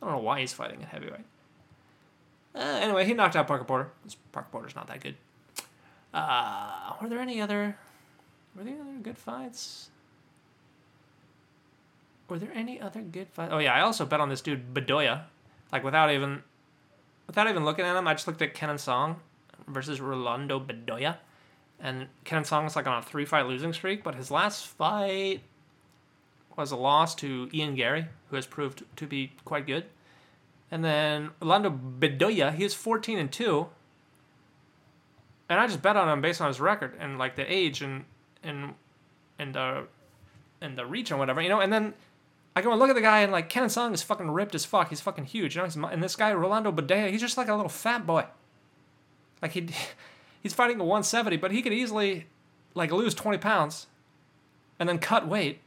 I 0.00 0.06
don't 0.06 0.14
know 0.14 0.22
why 0.22 0.40
he's 0.40 0.52
fighting 0.52 0.82
at 0.82 0.88
heavyweight. 0.88 1.24
Uh, 2.54 2.58
anyway, 2.58 3.04
he 3.04 3.12
knocked 3.12 3.36
out 3.36 3.46
Parker 3.46 3.64
Porter. 3.64 3.90
Parker 4.32 4.48
Porter's 4.50 4.74
not 4.74 4.86
that 4.86 5.00
good. 5.00 5.16
Uh, 6.14 6.92
were 7.02 7.08
there 7.08 7.20
any 7.20 7.40
other 7.40 7.76
were 8.54 8.64
there 8.64 8.72
any 8.72 8.80
other 8.80 8.98
good 9.02 9.18
fights? 9.18 9.90
Were 12.28 12.38
there 12.38 12.52
any 12.54 12.80
other 12.80 13.02
good 13.02 13.28
fights? 13.28 13.52
Oh 13.52 13.58
yeah, 13.58 13.74
I 13.74 13.80
also 13.82 14.06
bet 14.06 14.20
on 14.20 14.30
this 14.30 14.40
dude 14.40 14.72
Bedoya 14.72 15.24
like 15.72 15.84
without 15.84 16.10
even 16.10 16.42
without 17.26 17.48
even 17.48 17.64
looking 17.64 17.84
at 17.84 17.96
him, 17.96 18.06
I 18.06 18.14
just 18.14 18.26
looked 18.26 18.42
at 18.42 18.54
Kenan 18.54 18.78
Song 18.78 19.16
versus 19.66 20.00
Rolando 20.00 20.60
Bedoya. 20.60 21.18
And 21.80 22.08
Kenan 22.24 22.44
Song 22.44 22.66
is 22.66 22.76
like 22.76 22.86
on 22.86 22.98
a 22.98 23.02
three 23.02 23.24
fight 23.24 23.46
losing 23.46 23.72
streak, 23.72 24.02
but 24.02 24.14
his 24.14 24.30
last 24.30 24.66
fight 24.66 25.40
was 26.56 26.70
a 26.70 26.76
loss 26.76 27.14
to 27.16 27.50
Ian 27.52 27.74
Garry, 27.74 28.06
who 28.30 28.36
has 28.36 28.46
proved 28.46 28.82
to 28.96 29.06
be 29.06 29.32
quite 29.44 29.66
good. 29.66 29.84
And 30.70 30.84
then 30.84 31.30
Rolando 31.40 31.70
Bedoya, 31.70 32.54
he 32.54 32.64
is 32.64 32.74
14 32.74 33.18
and 33.18 33.30
2. 33.30 33.66
And 35.48 35.60
I 35.60 35.66
just 35.66 35.82
bet 35.82 35.96
on 35.96 36.08
him 36.08 36.20
based 36.20 36.40
on 36.40 36.48
his 36.48 36.60
record 36.60 36.94
and 36.98 37.18
like 37.18 37.36
the 37.36 37.52
age 37.52 37.82
and 37.82 38.04
and 38.42 38.74
and 39.38 39.54
the 39.54 39.86
and 40.60 40.76
the 40.76 40.86
reach 40.86 41.10
and 41.10 41.20
whatever, 41.20 41.40
you 41.40 41.48
know, 41.48 41.60
and 41.60 41.72
then 41.72 41.94
I 42.56 42.62
go 42.62 42.70
and 42.70 42.80
look 42.80 42.88
at 42.88 42.94
the 42.94 43.02
guy 43.02 43.20
and 43.20 43.30
like 43.30 43.50
Kenan 43.50 43.68
Song 43.68 43.92
is 43.92 44.02
fucking 44.02 44.30
ripped 44.30 44.54
as 44.54 44.64
fuck. 44.64 44.88
He's 44.88 45.02
fucking 45.02 45.26
huge, 45.26 45.56
you 45.56 45.62
know. 45.62 45.88
And 45.88 46.02
this 46.02 46.16
guy 46.16 46.32
Rolando 46.32 46.72
Bedoya, 46.72 47.10
he's 47.10 47.20
just 47.20 47.36
like 47.36 47.48
a 47.48 47.54
little 47.54 47.68
fat 47.68 48.06
boy. 48.06 48.24
Like 49.42 49.52
he, 49.52 49.68
he's 50.42 50.54
fighting 50.54 50.80
a 50.80 50.84
170, 50.84 51.36
but 51.36 51.52
he 51.52 51.60
could 51.60 51.74
easily 51.74 52.26
like 52.74 52.90
lose 52.90 53.14
20 53.14 53.36
pounds, 53.38 53.88
and 54.78 54.88
then 54.88 54.98
cut 54.98 55.28
weight 55.28 55.60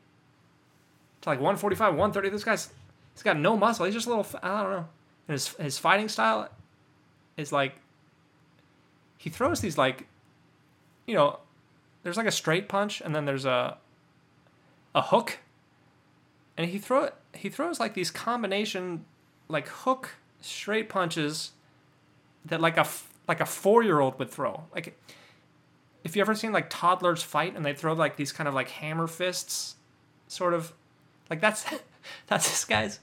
to 1.22 1.30
like 1.30 1.38
145, 1.38 1.94
130. 1.94 2.30
This 2.30 2.44
guy's 2.44 2.72
he's 3.14 3.22
got 3.22 3.38
no 3.38 3.56
muscle. 3.56 3.86
He's 3.86 3.94
just 3.94 4.08
a 4.08 4.10
little. 4.10 4.26
I 4.42 4.64
don't 4.64 4.72
know. 4.72 4.88
And 5.28 5.34
his 5.34 5.50
his 5.50 5.78
fighting 5.78 6.10
style 6.10 6.50
is 7.38 7.52
like 7.52 7.76
he 9.20 9.30
throws 9.30 9.62
these 9.62 9.78
like, 9.78 10.08
you 11.06 11.14
know, 11.14 11.38
there's 12.02 12.18
like 12.18 12.26
a 12.26 12.32
straight 12.32 12.68
punch 12.68 13.00
and 13.00 13.14
then 13.16 13.26
there's 13.26 13.46
a 13.46 13.78
a 14.96 15.04
hook 15.04 15.38
and 16.60 16.70
he 16.70 16.78
throw 16.78 17.10
he 17.34 17.50
throws 17.50 17.80
like 17.80 17.94
these 17.94 18.12
combination 18.12 19.06
like 19.48 19.70
hook 19.70 20.18
straight 20.42 20.90
punches 20.90 21.52
that 22.44 22.60
like 22.60 22.76
a 22.76 22.86
like 23.30 23.40
a 23.40 23.46
four 23.46 23.82
year 23.82 24.02
old 24.02 24.20
would 24.20 24.30
throw. 24.30 24.66
Like 24.76 25.00
if 26.04 26.16
you 26.18 26.22
ever 26.22 26.36
seen 26.36 26.52
like 26.52 26.70
toddlers 26.70 27.24
fight 27.24 27.56
and 27.56 27.66
they 27.66 27.74
throw 27.74 27.94
like 27.94 28.18
these 28.18 28.34
kind 28.34 28.48
of 28.48 28.54
like 28.54 28.68
hammer 28.68 29.08
fists, 29.08 29.76
sort 30.28 30.54
of 30.54 30.74
like 31.30 31.40
that's 31.40 31.66
that's 32.28 32.50
this 32.50 32.66
guy's 32.66 33.00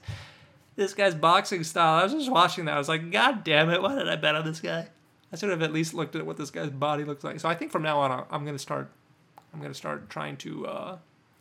this 0.75 0.93
guy's 0.93 1.15
boxing 1.15 1.63
style. 1.63 1.99
I 1.99 2.03
was 2.03 2.13
just 2.13 2.31
watching 2.31 2.65
that. 2.65 2.75
I 2.75 2.77
was 2.77 2.87
like, 2.87 3.09
God 3.09 3.43
damn 3.43 3.71
it! 3.71 3.81
Why 3.81 3.95
did 3.95 4.07
I 4.07 4.17
bet 4.17 4.35
on 4.35 4.45
this 4.45 4.59
guy? 4.59 4.87
I 5.33 5.35
should 5.35 5.49
have 5.49 5.63
at 5.63 5.73
least 5.73 5.95
looked 5.95 6.15
at 6.15 6.27
what 6.27 6.37
this 6.37 6.51
guy's 6.51 6.69
body 6.69 7.05
looks 7.05 7.23
like. 7.23 7.39
So 7.39 7.49
I 7.49 7.55
think 7.55 7.71
from 7.71 7.81
now 7.81 7.99
on, 8.01 8.23
I'm 8.29 8.45
gonna 8.45 8.59
start. 8.59 8.91
I'm 9.51 9.59
gonna 9.59 9.73
start 9.73 10.11
trying 10.11 10.37
to 10.37 10.67
uh, 10.67 10.97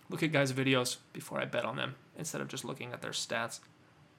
look 0.09 0.23
at 0.23 0.33
guys' 0.33 0.53
videos 0.53 0.97
before 1.13 1.41
I 1.41 1.45
bet 1.45 1.65
on 1.65 1.77
them 1.77 1.95
instead 2.19 2.41
of 2.41 2.49
just 2.49 2.65
looking 2.65 2.93
at 2.93 3.03
their 3.03 3.13
stats. 3.13 3.61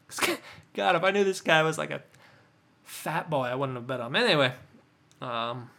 God, 0.73 0.95
if 0.95 1.03
I 1.03 1.11
knew 1.11 1.23
this 1.23 1.41
guy 1.41 1.63
was 1.63 1.77
like 1.77 1.91
a 1.91 2.01
fat 2.83 3.29
boy, 3.29 3.45
I 3.45 3.55
wouldn't 3.55 3.77
have 3.77 3.87
bet 3.87 3.99
on 3.99 4.15
him. 4.15 4.23
Anyway, 4.23 4.53
um, 5.21 5.69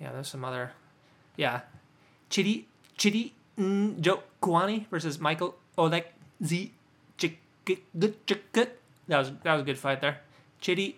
yeah, 0.00 0.12
there's 0.12 0.28
some 0.28 0.44
other, 0.44 0.72
yeah, 1.36 1.60
Chidi 2.30 2.64
Chidi 2.98 3.32
Joe 4.00 4.22
Kwani 4.42 4.88
versus 4.88 5.18
Michael 5.18 5.56
Olek 5.76 6.04
Z 6.44 6.72
That 9.08 9.18
was 9.18 9.32
that 9.42 9.52
was 9.52 9.62
a 9.62 9.64
good 9.64 9.78
fight 9.78 10.00
there. 10.00 10.20
Chidi 10.62 10.94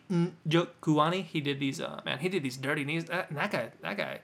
Joe 0.47 0.68
Kwani, 0.81 1.25
he 1.25 1.40
did 1.40 1.61
these 1.61 1.81
uh 1.81 2.01
man, 2.05 2.18
he 2.18 2.29
did 2.29 2.42
these 2.42 2.57
dirty 2.57 2.85
knees. 2.85 3.05
That, 3.07 3.33
that 3.33 3.51
guy, 3.51 3.71
that 3.81 3.97
guy 3.97 4.21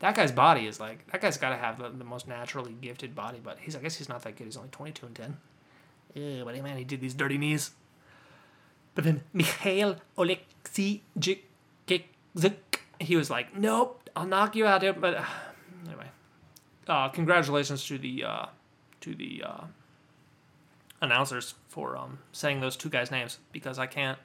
that 0.00 0.14
guy's 0.14 0.32
body 0.32 0.66
is 0.66 0.80
like 0.80 1.06
that 1.12 1.20
guy's 1.20 1.36
got 1.36 1.50
to 1.50 1.56
have 1.56 1.78
the, 1.78 1.90
the, 1.90 2.04
most 2.04 2.26
naturally 2.26 2.74
gifted 2.80 3.14
body, 3.14 3.38
but 3.42 3.58
he's 3.60 3.76
I 3.76 3.80
guess 3.80 3.96
he's 3.96 4.08
not 4.08 4.22
that 4.22 4.36
good. 4.36 4.44
He's 4.44 4.56
only 4.56 4.70
twenty 4.70 4.92
two 4.92 5.06
and 5.06 5.14
ten. 5.14 5.36
Yeah, 6.14 6.42
but 6.44 6.54
hey 6.54 6.62
man, 6.62 6.76
he 6.76 6.84
did 6.84 7.00
these 7.00 7.14
dirty 7.14 7.38
knees. 7.38 7.70
But 8.94 9.04
then 9.04 9.22
Mikhail 9.32 9.96
Oleksijczyk, 10.18 11.40
he 12.98 13.16
was 13.16 13.30
like, 13.30 13.56
"Nope, 13.56 14.10
I'll 14.16 14.26
knock 14.26 14.56
you 14.56 14.66
out." 14.66 14.80
There. 14.80 14.92
But 14.92 15.14
uh, 15.14 15.24
anyway, 15.86 16.10
uh, 16.88 17.08
congratulations 17.10 17.84
to 17.86 17.98
the 17.98 18.24
uh, 18.24 18.46
to 19.02 19.14
the 19.14 19.44
uh, 19.46 19.64
announcers 21.02 21.54
for 21.68 21.96
um, 21.96 22.18
saying 22.32 22.60
those 22.60 22.76
two 22.76 22.88
guys' 22.88 23.10
names 23.10 23.38
because 23.52 23.78
I 23.78 23.86
can't. 23.86 24.18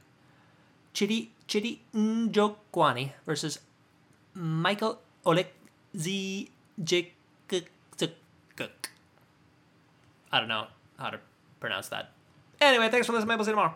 Chidi 0.94 1.30
Chidi 1.50 1.80
Njokuani 1.94 3.12
versus 3.26 3.60
Michael 4.34 5.02
Oleg 5.26 5.48
Z 5.98 6.50
J 6.84 7.12
I 10.32 10.40
don't 10.40 10.50
know 10.50 10.68
how 11.00 11.10
to 11.10 11.20
pronounce 11.60 11.88
that. 11.90 12.12
Anyway, 12.60 12.90
thanks 12.90 13.08
for 13.08 13.14
listening. 13.14 13.38
We'll 13.38 13.46
see 13.46 13.52
you 13.52 13.56
tomorrow. 13.56 13.74